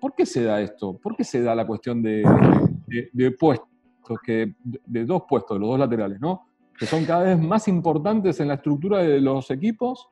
[0.00, 0.98] ¿Por qué se da esto?
[0.98, 2.22] ¿Por qué se da la cuestión de,
[3.38, 3.68] puestos,
[4.24, 6.48] que, de dos puestos, los dos laterales, ¿no?
[6.78, 10.08] que son cada vez más importantes en la estructura de los equipos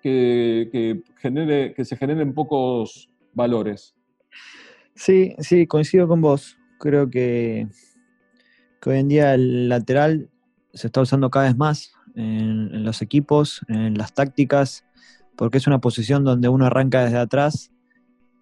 [0.00, 3.96] que, genere, que se generen pocos valores?
[4.94, 6.56] Sí, sí, coincido con vos.
[6.78, 7.66] Creo que
[8.86, 10.30] hoy en día el lateral
[10.72, 14.84] se está usando cada vez más en, los equipos, en las tácticas,
[15.36, 17.72] porque es una posición donde uno arranca desde atrás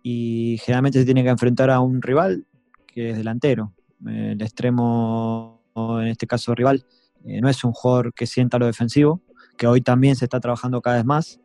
[0.02, 2.46] y generalmente se tiene que enfrentar a un rival
[2.92, 3.72] que es delantero.
[4.06, 6.84] El extremo, en este caso rival,
[7.24, 9.22] eh, no es un jugador que sienta lo defensivo,
[9.56, 11.40] que hoy también se está trabajando cada vez más,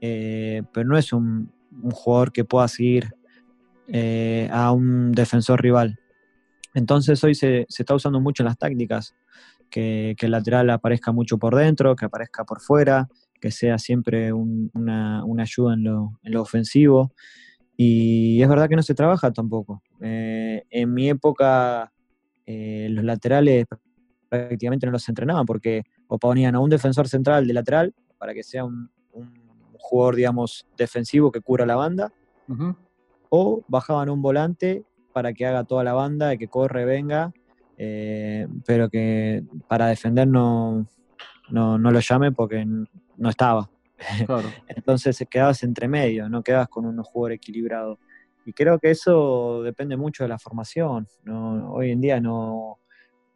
[0.00, 1.52] eh, pero no es un,
[1.90, 3.14] jugador que pueda seguir
[3.88, 5.98] eh, a un defensor rival.
[6.72, 9.14] Entonces hoy se, está usando mucho en las tácticas,
[9.70, 13.08] que, el lateral aparezca mucho por dentro, que aparezca por fuera,
[13.40, 17.12] que sea siempre una, ayuda en lo, ofensivo.
[17.76, 19.82] Y es verdad que no se trabaja tampoco.
[20.06, 21.90] Eh, en mi época
[22.44, 23.64] eh, los laterales
[24.28, 28.42] prácticamente no los entrenaban porque o ponían a un defensor central de lateral para que
[28.42, 28.90] sea un,
[29.78, 32.10] jugador, digamos, defensivo que cubra la banda,
[33.28, 34.82] o bajaban un volante
[35.12, 37.32] para que haga toda la banda, que corre, venga,
[37.76, 40.86] eh, pero que para defender no,
[41.50, 43.70] no, lo llame porque no estaba.
[44.68, 47.98] Entonces quedabas entre medio, no quedabas con un jugador equilibrado.
[48.44, 51.06] Y creo que eso depende mucho de la formación.
[51.26, 52.78] Hoy en día no,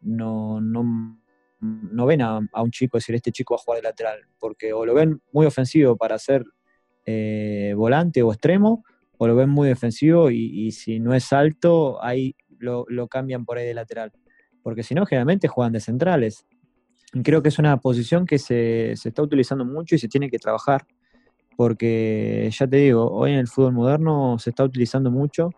[0.01, 4.71] no, no, ven a, un chico decir este chico va a jugar de lateral, porque
[4.73, 6.45] o lo ven muy ofensivo para ser
[7.05, 8.83] eh, volante o extremo,
[9.17, 13.65] o lo ven muy defensivo y, si no es alto, ahí lo, cambian por ahí
[13.65, 14.11] de lateral.
[14.61, 16.45] Porque si no, generalmente juegan de centrales.
[17.13, 20.29] Y creo que es una posición que se, se está utilizando mucho y se tiene
[20.29, 20.85] que trabajar
[21.59, 25.49] porque ya te digo, hoy en el fútbol moderno se está utilizando mucho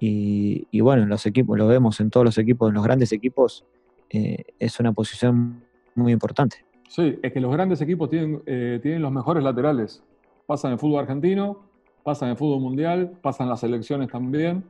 [0.00, 3.62] y, bueno, en los equipos, lo vemos en todos los equipos, en los grandes equipos,
[4.08, 5.62] eh, es una posición
[5.96, 6.64] muy importante.
[6.88, 10.02] Sí, es que los grandes equipos tienen, eh, tienen los mejores laterales.
[10.46, 11.66] Pasan en el fútbol argentino,
[12.02, 14.64] pasan en el fútbol mundial, pasan las selecciones también.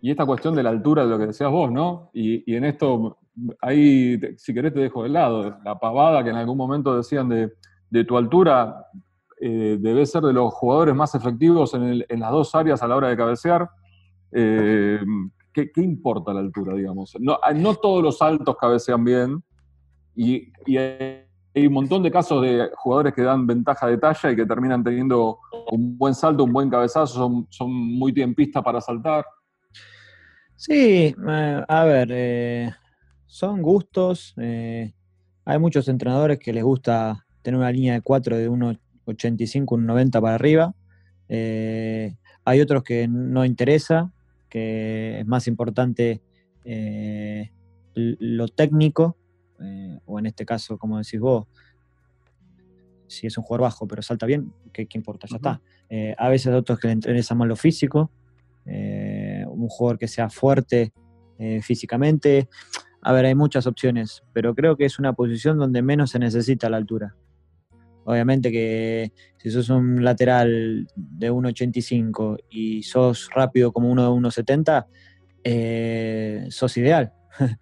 [0.00, 2.08] Y esta cuestión de la altura de lo que decías vos, ¿no?
[2.14, 3.18] Y, en esto,
[3.60, 5.58] ahí, si querés, te dejo de lado.
[5.62, 7.52] La pavada que en algún momento decían de,
[7.90, 8.86] de tu altura,
[9.42, 13.08] eh, debe ser de los jugadores más efectivos en, las dos áreas a la hora
[13.08, 13.70] de cabecear.
[14.32, 15.00] Eh,
[15.54, 17.16] ¿qué, importa la altura, digamos?
[17.18, 19.42] No, no, todos los altos cabecean bien
[20.14, 20.52] y,
[21.52, 24.84] hay un montón de casos de jugadores que dan ventaja de talla y que terminan
[24.84, 25.38] teniendo
[25.72, 29.24] un buen salto, un buen cabezazo, son, muy tiempistas para saltar.
[30.54, 32.76] Sí, eh, a ver,
[33.26, 34.34] son gustos.
[34.36, 38.76] hay muchos entrenadores que les gusta tener una línea de cuatro de uno
[39.10, 40.74] 85, un 90 para arriba.
[41.28, 44.12] Eh, hay otros que no interesa,
[44.48, 46.20] que es más importante
[46.64, 47.50] eh,
[47.94, 49.16] lo técnico,
[49.60, 51.46] eh, o en este caso, como decís vos,
[53.06, 55.26] si es un jugador bajo pero salta bien, ¿qué, importa?
[55.28, 55.60] Ya está.
[56.16, 58.10] a veces otros que le interesa más lo físico,
[58.66, 60.92] un jugador que sea fuerte
[61.60, 62.48] físicamente.
[63.02, 66.70] A ver, hay muchas opciones, pero creo que es una posición donde menos se necesita
[66.70, 67.16] la altura.
[68.10, 74.86] Obviamente que si sos un lateral de 1,85 y sos rápido como uno de 1,70,
[75.44, 77.12] eh, sos ideal.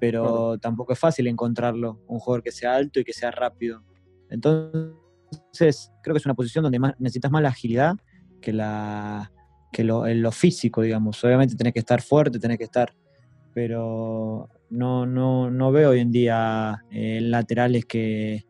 [0.00, 3.84] Pero tampoco es fácil encontrarlo, un jugador que sea alto y que sea rápido.
[4.28, 7.94] Entonces, creo que es una posición donde más, necesitas más la agilidad
[8.40, 9.30] que, la,
[9.72, 11.22] que lo, lo físico, digamos.
[11.22, 12.92] Obviamente tenés que estar fuerte, tenés que estar
[13.54, 18.46] pero no, no, no veo hoy en día eh, laterales que,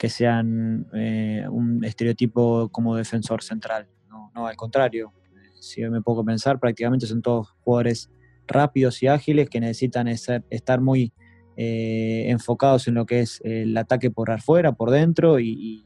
[0.00, 3.86] que sean eh, un estereotipo como defensor central.
[4.34, 5.12] No, al contrario.
[5.60, 8.10] Si me puedo pensar, prácticamente son todos jugadores
[8.46, 11.12] rápidos y ágiles que necesitan estar muy
[11.58, 15.84] eh, enfocados en lo que es el ataque por afuera, por dentro y,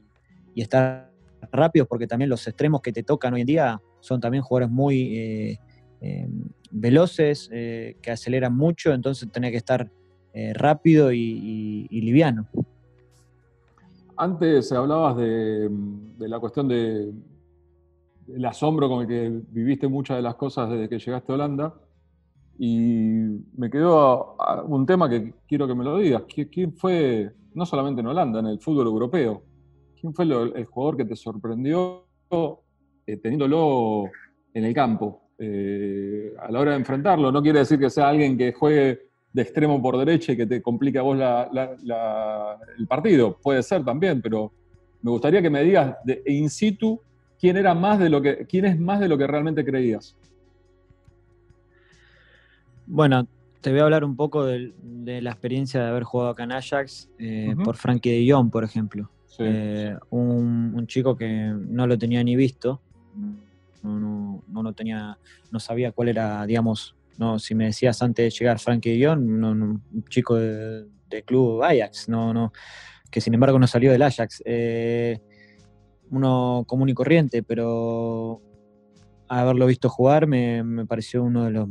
[0.55, 1.11] estar
[1.51, 5.59] rápidos porque también los extremos que te tocan hoy en día son también jugadores muy
[5.99, 6.27] eh,
[6.71, 9.91] veloces, que aceleran mucho, entonces tenés que estar
[10.53, 12.47] rápido y liviano.
[14.17, 15.69] Antes hablabas de,
[16.19, 17.11] la cuestión de,
[18.27, 21.73] del asombro con el que viviste muchas de las cosas desde que llegaste a Holanda.
[22.57, 23.09] Y
[23.57, 24.37] me quedó
[24.67, 26.23] un tema que quiero que me lo digas.
[26.51, 29.43] ¿Quién fue, no solamente en Holanda, en el fútbol europeo,
[29.99, 32.05] quién fue el jugador que te sorprendió
[33.05, 34.05] eh, teniéndolo
[34.53, 35.21] en el campo?
[35.37, 39.41] Eh, a la hora de enfrentarlo, no quiere decir que sea alguien que juegue de
[39.41, 41.17] extremo por derecha y que te complique a vos
[42.77, 43.37] el partido.
[43.43, 44.53] Puede ser también, pero
[45.01, 47.01] me gustaría que me digas de in situ
[47.37, 50.15] quién era más de lo que, quién es más de lo que realmente creías.
[52.87, 53.27] Bueno,
[53.59, 54.73] te voy a hablar un poco de,
[55.03, 59.09] la experiencia de haber jugado acá en Ajax eh, por Frankie de Jong, por ejemplo.
[59.39, 62.79] Eh, un, chico que no lo tenía ni visto,
[63.83, 65.17] no, no, tenía,
[65.51, 70.05] no sabía cuál era, digamos, no, si me decías antes de llegar Frankie Guión, un
[70.09, 70.87] chico de,
[71.25, 72.51] club Ajax, no, no,
[73.09, 74.43] que sin embargo no salió del Ajax.
[74.45, 75.21] Eh,
[76.11, 78.41] uno común y corriente, pero
[79.27, 81.69] haberlo visto jugar me, pareció uno de los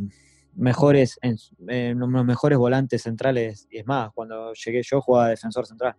[0.54, 1.18] mejores,
[1.60, 5.94] los mejores volantes centrales, y es más, cuando llegué yo jugaba defensor central,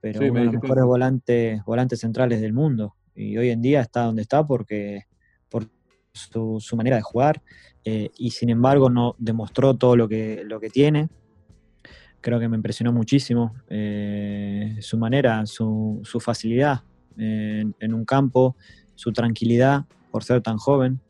[0.00, 2.96] pero uno de los mejores volantes, volantes centrales del mundo.
[3.14, 5.11] Y hoy en día está donde está porque por
[6.12, 7.42] su, su manera de jugar,
[7.84, 11.08] eh, y sin embargo no demostró todo lo que, lo que tiene.
[12.20, 16.82] Creo que me impresionó muchísimo eh, su manera, su, facilidad
[17.18, 18.56] eh, en, un campo,
[18.94, 21.00] su tranquilidad por ser tan joven.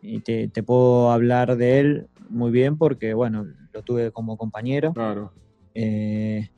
[0.00, 4.94] y te, puedo hablar de él muy bien porque, bueno, lo tuve como compañero.
[4.94, 5.32] Claro.
[5.74, 6.48] Eh,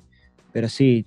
[0.52, 1.04] pero sí,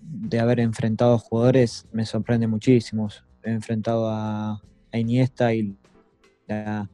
[0.00, 3.08] de haber enfrentado jugadores me sorprende muchísimo.
[3.42, 4.62] He enfrentado a,
[4.92, 5.76] Iniesta y
[6.46, 6.88] la,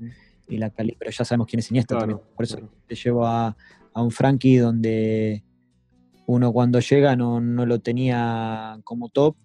[0.48, 2.20] y la Cali, pero ya sabemos quién es Iniesta también.
[2.34, 3.56] Por eso te llevo a,
[3.94, 5.42] un Frankie donde
[6.26, 9.36] uno cuando llega no, lo tenía como top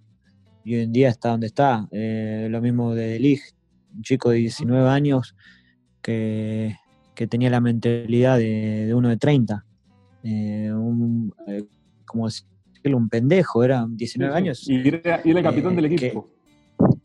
[0.63, 1.87] y hoy en día está donde está.
[1.91, 3.41] Eh, lo mismo de Lig,
[3.95, 5.35] un chico de 19 años
[6.01, 6.75] que,
[7.29, 9.65] tenía la mentalidad de, uno de 30.
[10.23, 11.63] Eh, un, eh,
[12.05, 14.67] como decirlo, un pendejo, era 19 años.
[14.67, 16.29] Y era, el capitán del equipo.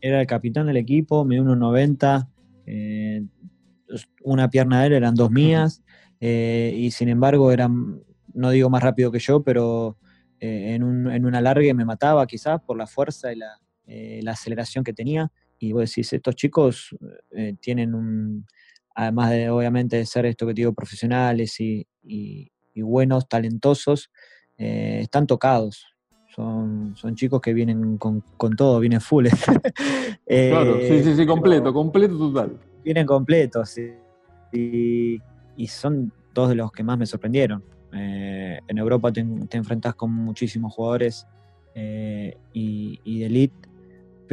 [0.03, 2.27] Era el capitán del equipo, me 1,90.
[2.65, 3.23] Eh,
[4.23, 5.81] una pierna de él eran dos mías.
[6.19, 8.01] y sin embargo, eran,
[8.33, 9.97] no digo más rápido que yo, pero
[10.39, 14.83] en, un, en una larga me mataba quizás por la fuerza y la, la aceleración
[14.83, 15.31] que tenía.
[15.59, 16.95] Y vos decís, estos chicos
[17.61, 18.45] tienen un,
[18.95, 21.87] además de obviamente de ser esto que digo, profesionales y,
[22.75, 24.11] buenos, talentosos,
[24.57, 25.85] eh, están tocados.
[26.35, 28.23] Son, son chicos que vienen con,
[28.57, 29.27] todo, vienen full.
[30.25, 32.57] claro, sí, sí, sí, completo, completo total.
[32.83, 33.77] Vienen completos
[34.51, 35.19] y,
[35.67, 37.63] son dos de los que más me sorprendieron.
[37.93, 41.27] Eh, en Europa te, te, enfrentas con muchísimos jugadores
[41.75, 43.69] eh, y, y de elite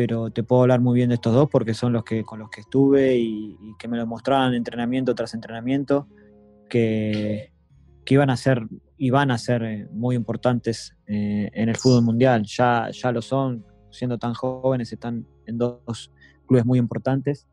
[0.00, 2.48] pero te puedo hablar muy bien de estos dos porque son los que con los
[2.48, 6.06] que estuve y, que me lo mostraban entrenamiento tras entrenamiento
[6.68, 7.52] que,
[8.06, 8.66] iban a ser
[9.02, 12.44] y van a ser eh, muy importantes eh, en el fútbol mundial.
[12.44, 16.12] Ya, ya lo son, siendo tan jóvenes, están en dos
[16.46, 17.48] clubes muy importantes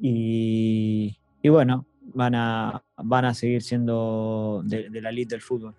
[0.00, 5.74] y, bueno, van a, van a seguir siendo de, la elite del fútbol.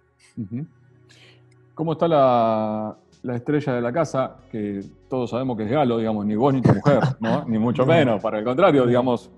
[1.75, 6.25] ¿Cómo está la, la estrella de la casa, que todos sabemos que es Galo, digamos,
[6.25, 7.43] ni vos ni tu mujer, ¿no?
[7.45, 9.29] ni mucho menos, para el contrario, digamos,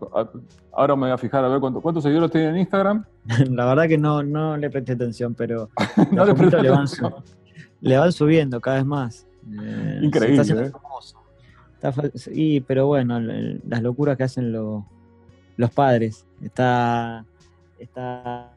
[0.72, 3.06] ahora me voy a fijar a ver cuántos seguidores tiene en Instagram.
[3.50, 5.70] La verdad que no, no le presté atención, pero
[6.12, 6.86] no le, le, van,
[7.82, 9.28] le, van, subiendo cada vez más.
[9.52, 10.42] Eh, Increíble.
[10.42, 10.72] Está ¿eh?
[11.82, 16.28] Está, y, pero bueno, las locuras que hacen los padres.
[16.44, 17.26] Está,
[17.80, 18.54] está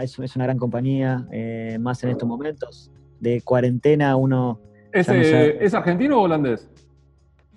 [0.00, 2.90] es, es una gran compañía, eh, más en estos momentos
[3.22, 4.60] de cuarentena uno...
[4.92, 6.68] ¿Es, ¿Es argentino o holandés?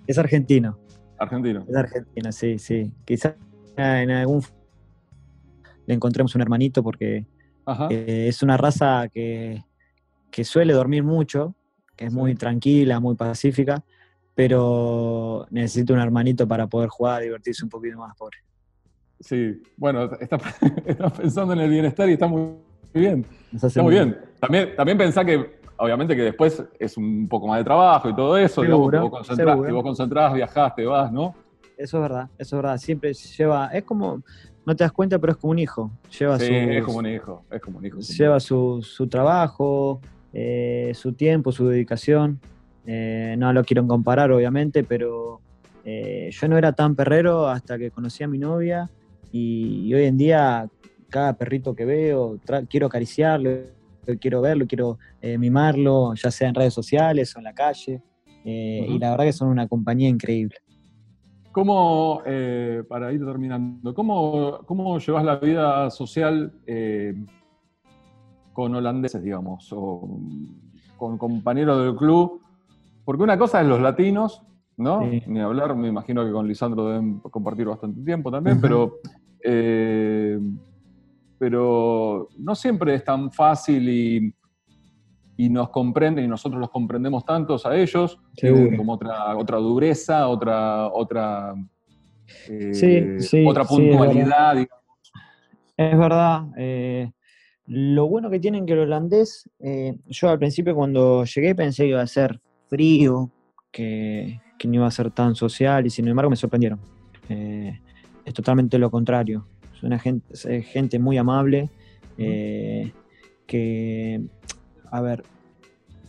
[0.06, 0.78] Es argentino.
[1.18, 1.64] Argentino.
[1.68, 2.92] Es argentino, sí, sí.
[3.04, 3.34] Quizás
[3.76, 4.42] en algún
[5.86, 7.26] le encontremos un hermanito porque
[7.90, 9.64] eh, es una raza que,
[10.44, 11.56] suele dormir mucho,
[11.96, 13.82] que es muy tranquila, muy pacífica,
[14.36, 18.38] pero necesita un hermanito para poder jugar, divertirse un poquito más, pobre.
[19.18, 20.38] Sí, bueno, está,
[20.86, 22.52] está pensando en el bienestar y está muy
[22.92, 23.26] bien.
[23.52, 24.18] Está muy bien.
[24.40, 28.36] También, también pensá que, obviamente, que después es un poco más de trabajo y todo
[28.36, 28.64] eso.
[28.64, 28.90] y vos,
[29.82, 31.34] concentrás, viajás, te vas, ¿no?
[31.76, 32.78] Eso es verdad, eso es verdad.
[32.78, 34.22] Siempre lleva, es como,
[34.64, 35.90] no te das cuenta, pero es como un hijo.
[36.18, 37.98] Lleva sí, es como un hijo, es como un hijo.
[38.00, 40.00] Lleva su, su trabajo,
[40.32, 42.40] eh, su tiempo, su dedicación.
[42.86, 45.40] Eh, no lo quiero comparar, obviamente, pero
[45.84, 48.88] eh, yo no era tan perrero hasta que conocí a mi novia
[49.32, 50.68] y hoy en día
[51.08, 53.50] cada perrito que veo, quiero acariciarlo,
[54.20, 58.02] quiero verlo, quiero eh, mimarlo, ya sea en redes sociales o en la calle.
[58.44, 60.56] Eh, y la verdad que son una compañía increíble.
[61.50, 66.52] ¿Cómo, eh, para ir terminando, cómo, cómo llevas la vida social
[68.52, 70.20] con holandeses, digamos, o
[70.96, 72.40] con compañeros del club?
[73.04, 74.42] Porque una cosa es los latinos,
[74.76, 75.00] ¿no?
[75.00, 79.00] Ni hablar, me imagino que con Lisandro deben compartir bastante tiempo también, pero
[81.38, 84.32] pero no siempre es tan fácil y,
[85.50, 88.18] nos comprenden y nosotros los comprendemos tantos a ellos,
[88.76, 91.54] como otra, otra dureza, otra, otra,
[92.48, 94.56] eh, otra puntualidad.
[95.76, 96.46] es verdad.
[96.56, 97.10] Eh,
[97.66, 101.90] lo bueno que tienen que el holandés, eh, yo al principio cuando llegué pensé que
[101.90, 103.30] iba a ser frío,
[103.70, 106.80] que, que, no iba a ser tan social y sin embargo me sorprendieron.
[107.28, 109.46] es totalmente lo contrario
[109.82, 111.70] una gente, gente muy amable,
[112.18, 112.92] eh,
[113.46, 114.22] que,
[114.90, 115.22] a ver,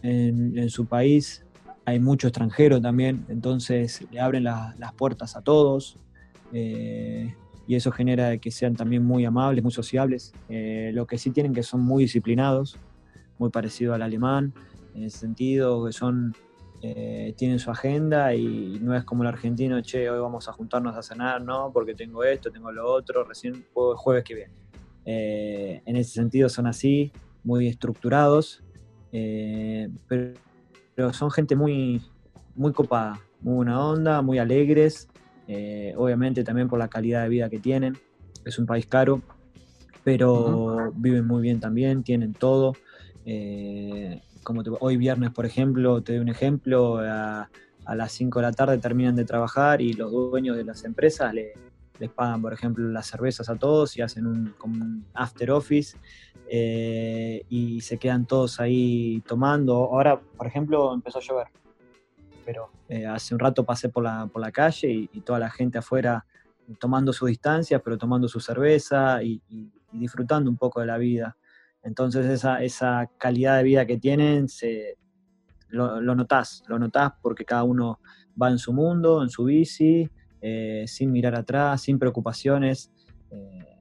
[0.04, 1.46] en, su país
[1.86, 5.98] hay mucho extranjero también, entonces le abren las puertas a todos
[6.54, 7.34] eh,
[7.68, 10.34] y eso genera que sean también muy amables, muy sociables.
[10.50, 12.78] Eh, lo que sí tienen que son muy disciplinados,
[13.38, 14.54] muy parecido al alemán,
[14.96, 16.36] en el sentido que son
[16.82, 20.96] eh, tienen su agenda y no es como el argentino, che, hoy vamos a juntarnos
[20.96, 24.54] a cenar, no, porque tengo esto, tengo lo otro, recién juego el jueves que viene.
[25.06, 27.12] Eh, en ese sentido son así,
[27.44, 28.64] muy estructurados,
[29.12, 32.02] eh, pero, son gente muy,
[32.56, 35.08] muy copada, muy buena onda, muy alegres,
[35.96, 37.98] obviamente también por la calidad de vida que tienen.
[38.46, 39.22] Es un país caro,
[40.04, 42.74] pero viven muy bien también, tienen todo.
[43.30, 47.50] Eh, como hoy viernes, por ejemplo, te doy un ejemplo, a,
[47.86, 52.10] las 5 de la tarde terminan de trabajar y los dueños de las empresas les
[52.16, 55.98] pagan, por ejemplo, las cervezas a todos y hacen un after office
[56.50, 59.76] eh, y se quedan todos ahí tomando.
[59.76, 61.48] Ahora, por ejemplo, empezó a llover,
[62.46, 65.78] pero eh, hace un rato pasé por la, por la calle y, toda la gente
[65.78, 66.26] afuera
[66.80, 69.42] tomando sus distancias, pero tomando su cerveza y,
[69.92, 71.36] disfrutando un poco de la vida.
[71.88, 74.98] Entonces esa, esa calidad de vida que tienen, se,
[75.70, 78.02] lo, lo, notás, lo notás porque cada uno
[78.40, 80.10] va en su mundo, en su bici,
[80.42, 82.92] eh, sin mirar atrás, sin preocupaciones.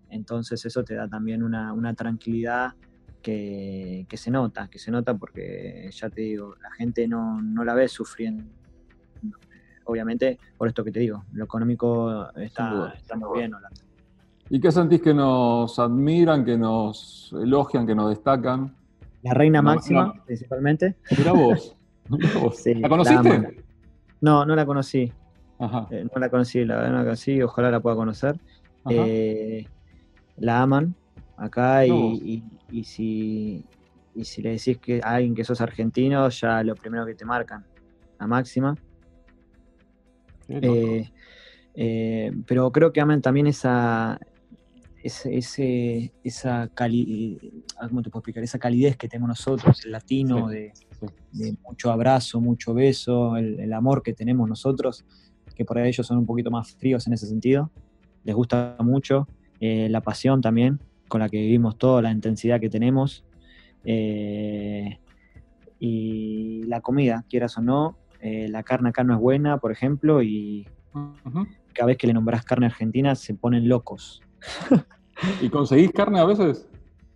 [0.08, 2.74] Entonces eso te da también una, tranquilidad
[3.20, 7.88] que, se nota, que se nota porque ya te digo, la gente no, la ve
[7.88, 8.44] sufriendo.
[9.84, 13.52] Obviamente, por esto que te digo, lo económico está, muy bien
[14.48, 18.74] ¿Y qué sentís que nos admiran, que nos elogian, que nos destacan?
[19.22, 20.96] La reina máxima, principalmente.
[21.18, 21.76] Mira vos.
[22.66, 23.64] ¿La conociste?
[24.20, 25.12] no, no la conocí.
[25.90, 28.38] Eh, no la conocí, la verdad no la conocí, ojalá la pueda conocer.
[28.88, 29.66] Eh,
[30.36, 30.94] la aman
[31.36, 32.44] acá y,
[32.84, 33.64] si,
[34.22, 37.64] si le decís que a alguien que sos argentino, ya lo primero que te marcan,
[38.20, 38.76] la máxima.
[40.48, 41.10] Eh,
[42.46, 44.20] pero creo que aman también esa,
[45.06, 48.42] ese, esa, cali, ah, ¿cómo te puedo explicar?
[48.42, 50.72] esa calidez que tenemos nosotros, el latino, de,
[51.62, 55.04] mucho abrazo, mucho beso, el, amor que tenemos nosotros,
[55.54, 57.70] que por ahí ellos son un poquito más fríos en ese sentido,
[58.24, 59.28] les gusta mucho.
[59.58, 63.24] Eh, la pasión también con la que vivimos todo, la intensidad que tenemos.
[63.84, 64.98] Eh,
[65.78, 70.22] y la comida, quieras o no, eh, la carne acá no es buena, por ejemplo,
[70.22, 70.66] y
[71.72, 74.22] cada vez que le nombras carne argentina se ponen locos.
[75.40, 76.68] ¿Y conseguís carne a veces?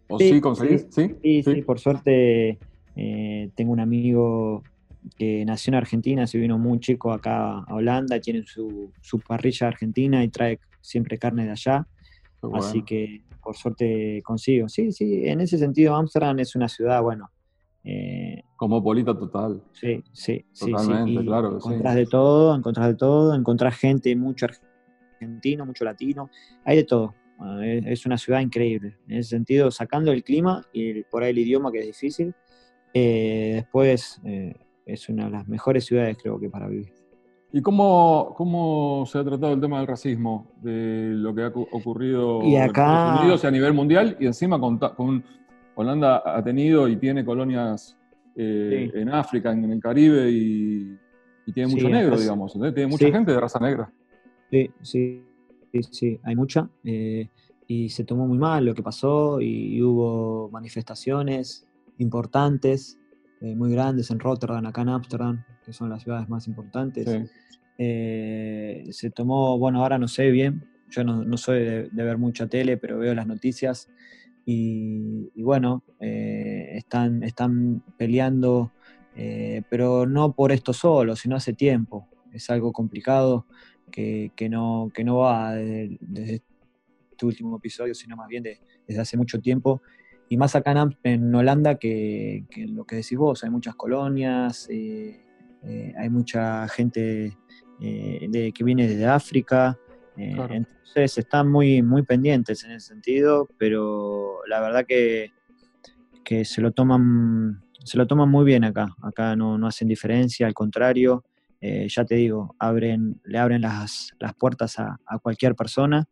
[0.08, 0.86] ¿O sí, conseguís?
[0.90, 1.42] ¿Sí?
[1.42, 2.58] Sí, por suerte
[2.94, 4.62] tengo un amigo
[5.16, 9.68] que nació en Argentina, se vino muy chico acá a Holanda, tiene su, su parrilla
[9.68, 11.86] argentina y trae siempre carne de allá.
[12.52, 14.68] Así que por suerte consigo.
[14.68, 17.30] Sí, sí, en ese sentido Ámsterdam es una ciudad, bueno.
[17.82, 19.62] Eh, Cosmopolita total.
[19.72, 21.56] Sí, sí, Totalmente, sí, claro.
[21.56, 24.69] Encontrás de todo, encontrás de todo, encontrás gente, mucho argentino,
[25.64, 26.30] mucho latino,
[26.64, 27.14] hay de todo.
[27.62, 28.98] Es una ciudad increíble.
[29.08, 32.34] En ese sentido, sacando el clima y por ahí el idioma que es difícil,
[32.92, 34.54] eh, después eh,
[34.84, 36.92] es una de las mejores ciudades creo que para vivir.
[37.52, 42.42] ¿Y cómo, cómo se ha tratado el tema del racismo, de lo que ha ocurrido
[42.42, 44.16] en Estados Unidos y a nivel mundial?
[44.20, 45.24] Y encima con,
[45.74, 47.98] Holanda ha tenido y tiene colonias
[48.36, 50.96] eh, en África, en, el Caribe y,
[51.52, 52.52] tiene mucho negro, digamos.
[52.52, 53.92] Tiene mucha gente de raza negra.
[54.50, 55.22] Sí, sí,
[55.90, 56.68] sí, hay mucha.
[56.84, 57.28] Eh,
[57.66, 61.66] y se tomó muy mal lo que pasó y, hubo manifestaciones
[61.98, 62.98] importantes,
[63.40, 67.06] eh, muy grandes en Rotterdam, acá en Ámsterdam, que son las ciudades más importantes.
[67.78, 72.76] Eh, se tomó, bueno, ahora no sé bien, yo no, soy de, ver mucha tele,
[72.76, 73.88] pero veo las noticias
[74.44, 78.72] y, bueno, eh, están, están peleando,
[79.14, 82.08] eh, pero no por esto solo, sino hace tiempo.
[82.32, 83.46] Es algo complicado
[83.90, 86.42] que, no, que no va desde,
[87.10, 89.82] este último episodio, sino más bien desde hace mucho tiempo.
[90.28, 96.68] Y más acá en, Holanda que, lo que decís vos, hay muchas colonias, hay mucha
[96.68, 97.36] gente
[97.80, 99.78] eh, de, que viene desde África.
[100.16, 105.32] Eh, entonces están muy, muy pendientes en ese sentido, pero la verdad que,
[106.24, 108.94] que se lo toman se lo toman muy bien acá.
[109.02, 111.24] Acá no, no hacen diferencia, al contrario,
[111.60, 116.06] eh, ya te digo, abren, le abren las, las puertas a, a, cualquier persona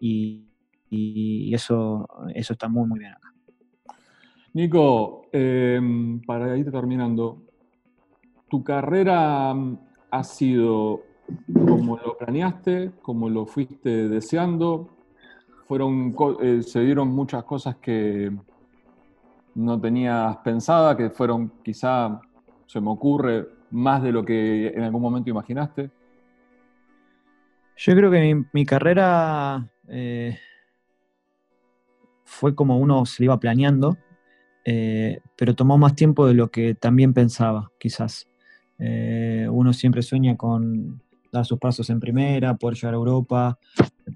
[0.00, 0.46] y,
[0.90, 3.32] y, eso, eso está muy, muy bien acá.
[4.54, 5.28] Nico,
[6.26, 7.42] para ir terminando,
[8.48, 9.54] tu carrera
[10.10, 11.02] ha sido
[11.54, 14.88] como lo planeaste, como lo fuiste deseando.
[15.66, 18.32] Fueron, eh, se dieron muchas cosas que
[19.54, 22.20] no tenías pensada, que fueron quizá,
[22.66, 25.90] se me ocurre, más de lo que en algún momento imaginaste.
[27.76, 30.38] Yo creo que mi, carrera eh,
[32.24, 33.98] fue como uno se iba planeando,
[34.64, 38.26] eh, pero tomó más tiempo de lo que también pensaba, quizás.
[38.78, 43.58] Eh, uno siempre sueña con dar sus pasos en primera, poder llegar a Europa,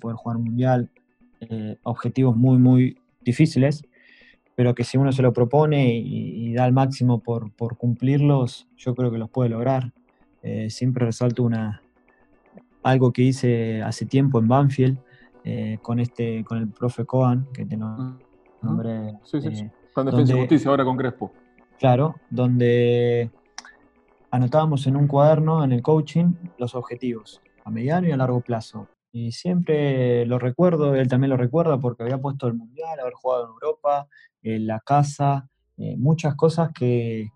[0.00, 0.90] poder jugar un mundial.
[1.82, 3.82] Objetivos muy, muy difíciles,
[4.60, 9.10] pero que si uno se lo propone y, da el máximo por, cumplirlos, yo creo
[9.10, 9.94] que los puede lograr.
[10.42, 11.80] Eh, siempre resalto una,
[12.82, 14.98] algo que hice hace tiempo en Banfield,
[15.44, 19.14] eh, con este, con el profe Coan, que te nombré.
[19.22, 19.70] Sí, sí, sí.
[19.88, 21.32] Está en Defensa y Justicia ahora con Crespo.
[21.78, 23.30] Claro, donde
[24.30, 28.88] anotábamos en un cuaderno, en el coaching, los objetivos a mediano y a largo plazo.
[29.12, 33.44] Y siempre lo recuerdo, él también lo recuerda porque había puesto el mundial, haber jugado
[33.44, 34.08] en Europa,
[34.42, 37.30] en la casa, eh, muchas cosas que,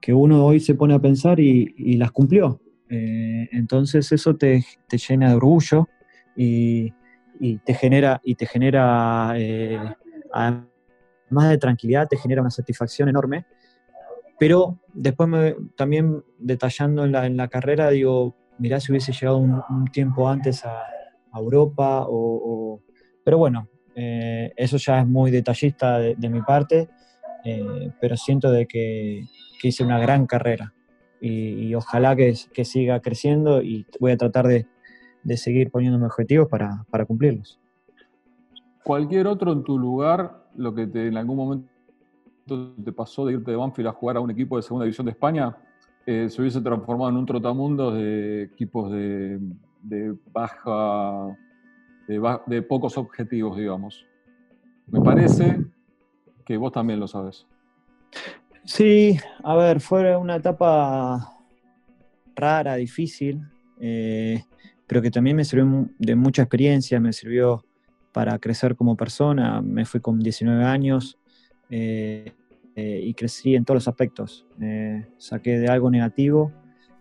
[0.00, 2.60] que, uno hoy se pone a pensar y, las cumplió.
[2.88, 5.88] Eh, entonces eso te, te, llena de orgullo
[6.36, 6.94] y,
[7.40, 9.78] y, te genera, y te genera eh,
[10.32, 13.46] además de tranquilidad, te genera una satisfacción enorme.
[14.38, 19.86] Pero después también detallando en la, en la carrera, digo, mirá si hubiese llegado un,
[19.92, 20.82] tiempo antes a,
[21.34, 22.80] Europa, o,
[23.22, 26.88] pero bueno, eh, eso ya es muy detallista de, mi parte,
[27.44, 29.24] eh, pero siento de que,
[29.62, 30.72] hice una gran carrera
[31.20, 34.66] y, ojalá que, que, siga creciendo y voy a tratar de,
[35.26, 37.58] de seguir poniéndome objetivos para, para, cumplirlos.
[38.84, 41.68] ¿Cualquier otro en tu lugar, lo que te, en algún momento
[42.82, 45.10] te pasó de irte de Banfield a jugar a un equipo de segunda división de
[45.10, 45.56] España,
[46.06, 49.40] eh, se hubiese transformado en un trotamundo de equipos de,
[50.32, 51.36] baja,
[52.06, 54.06] de, pocos objetivos, digamos.
[54.86, 55.64] Me parece
[56.44, 57.46] que vos también lo sabes.
[58.64, 61.36] Sí, a ver, fue una etapa
[62.36, 63.40] rara, difícil,
[63.80, 64.44] eh,
[64.86, 67.64] pero que también me sirvió de mucha experiencia, me sirvió
[68.12, 69.60] para crecer como persona.
[69.60, 71.18] Me fui con 19 años.
[71.68, 72.32] Eh,
[72.78, 74.46] eh, y crecí en todos los aspectos.
[74.60, 76.52] Eh, saqué de algo negativo,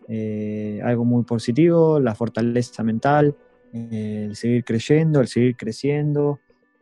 [0.07, 3.35] eh, algo muy positivo, la fortaleza mental,
[3.73, 6.39] el seguir creyendo, el seguir creciendo,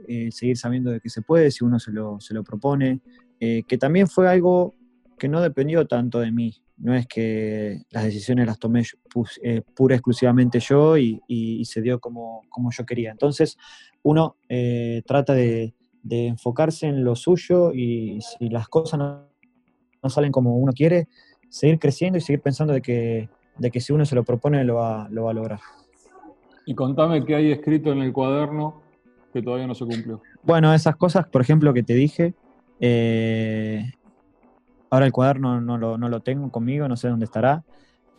[0.08, 3.00] el seguir sabiendo de que se puede si uno se lo, se lo propone,
[3.40, 4.76] que también fue algo
[5.18, 6.54] que no dependió tanto de mí.
[6.78, 8.84] No es que las decisiones las tomé
[9.74, 13.10] pura exclusivamente yo y, y, se dio como, como yo quería.
[13.10, 13.58] Entonces,
[14.04, 14.38] uno
[15.04, 15.74] trata de,
[16.04, 21.08] de enfocarse en lo suyo y si las cosas no, salen como uno quiere,
[21.50, 24.76] seguir creciendo y seguir pensando de que, de que si uno se lo propone lo
[24.76, 25.60] va, lo va a lograr.
[26.66, 28.82] Y contame qué hay escrito en el cuaderno
[29.32, 30.22] que todavía no se cumplió.
[30.44, 32.34] Bueno, esas cosas, por ejemplo, que te dije,
[32.80, 33.92] eh,
[34.90, 37.64] ahora el cuaderno no lo, no lo, tengo conmigo, no sé dónde estará,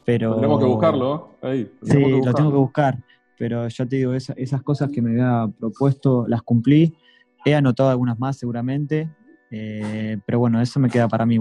[0.04, 0.34] pero...
[0.36, 1.70] Tenemos que buscarlo, ahí.
[1.82, 2.98] Sí, lo tengo que buscar,
[3.38, 6.96] pero ya te digo, esas cosas que me había propuesto las cumplí
[7.44, 9.08] He anotado algunas más seguramente,
[9.50, 11.38] eh, pero bueno, eso me queda para mí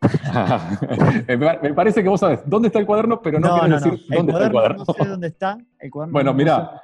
[1.28, 4.46] me parece que vos sabes dónde está el cuaderno, pero no, quieres decir dónde está
[4.46, 4.84] el cuaderno.
[4.86, 5.58] No sé dónde está.
[5.80, 6.80] El cuaderno bueno, mira,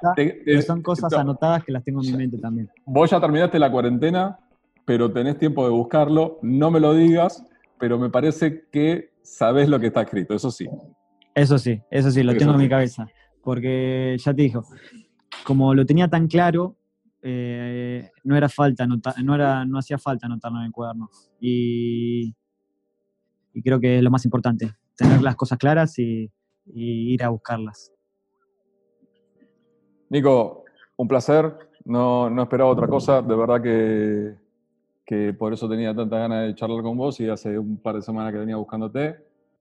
[0.65, 2.69] son cosas anotadas que las tengo en mi mente también.
[2.85, 4.37] Vos ya terminaste la cuarentena,
[4.85, 6.39] pero tenés tiempo de buscarlo.
[6.41, 7.45] No me lo digas,
[7.79, 10.67] pero me parece que sabés lo que está escrito, eso sí.
[11.33, 13.07] Eso sí, eso sí, lo tengo en mi cabeza.
[13.43, 14.63] Porque ya te dijo,
[15.45, 16.75] como lo tenía tan claro,
[17.27, 21.09] eh, no era falta no, era, no hacía falta anotarlo en el cuaderno.
[21.39, 22.35] Y,
[23.51, 26.31] y, creo que es lo más importante, tener las cosas claras y,
[26.67, 27.91] ir a buscarlas.
[30.09, 30.65] Nico,
[30.97, 31.51] un placer,
[31.83, 34.35] no, no, esperaba otra cosa, de verdad que,
[35.03, 38.03] que por eso tenía tanta ganas de charlar con vos y hace un par de
[38.03, 39.15] semanas que venía buscándote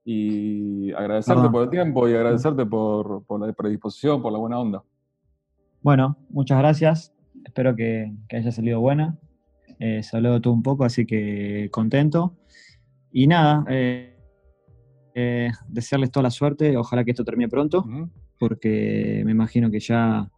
[0.05, 4.83] y agradecerte por el tiempo y agradecerte por, por, la predisposición, por la buena onda.
[5.80, 7.13] Bueno, muchas gracias
[7.45, 9.18] espero que, haya salido buena.
[9.79, 12.37] Eh, se habló de todo un poco, así que contento.
[13.12, 14.16] Y nada, eh,
[15.14, 16.76] eh, desearles toda la suerte.
[16.76, 17.84] Ojalá que esto termine pronto,
[18.38, 20.29] porque me imagino que ya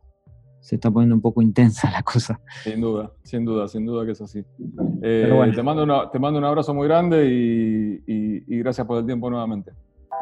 [0.66, 2.40] se está poniendo un poco intensa la cosa.
[2.64, 4.44] Sin duda, sin duda, sin duda que es así.
[5.00, 9.70] Eh, te, mando te mando un abrazo muy grande y, gracias por el tiempo nuevamente.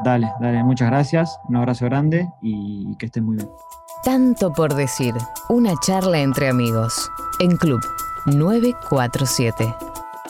[0.02, 1.38] Dale, dale, muchas gracias.
[1.48, 3.48] Un abrazo grande y que estés muy bien.
[4.04, 5.14] Tanto por decir,
[5.48, 7.10] una charla entre amigos
[7.40, 7.80] en Club
[8.26, 9.93] 947.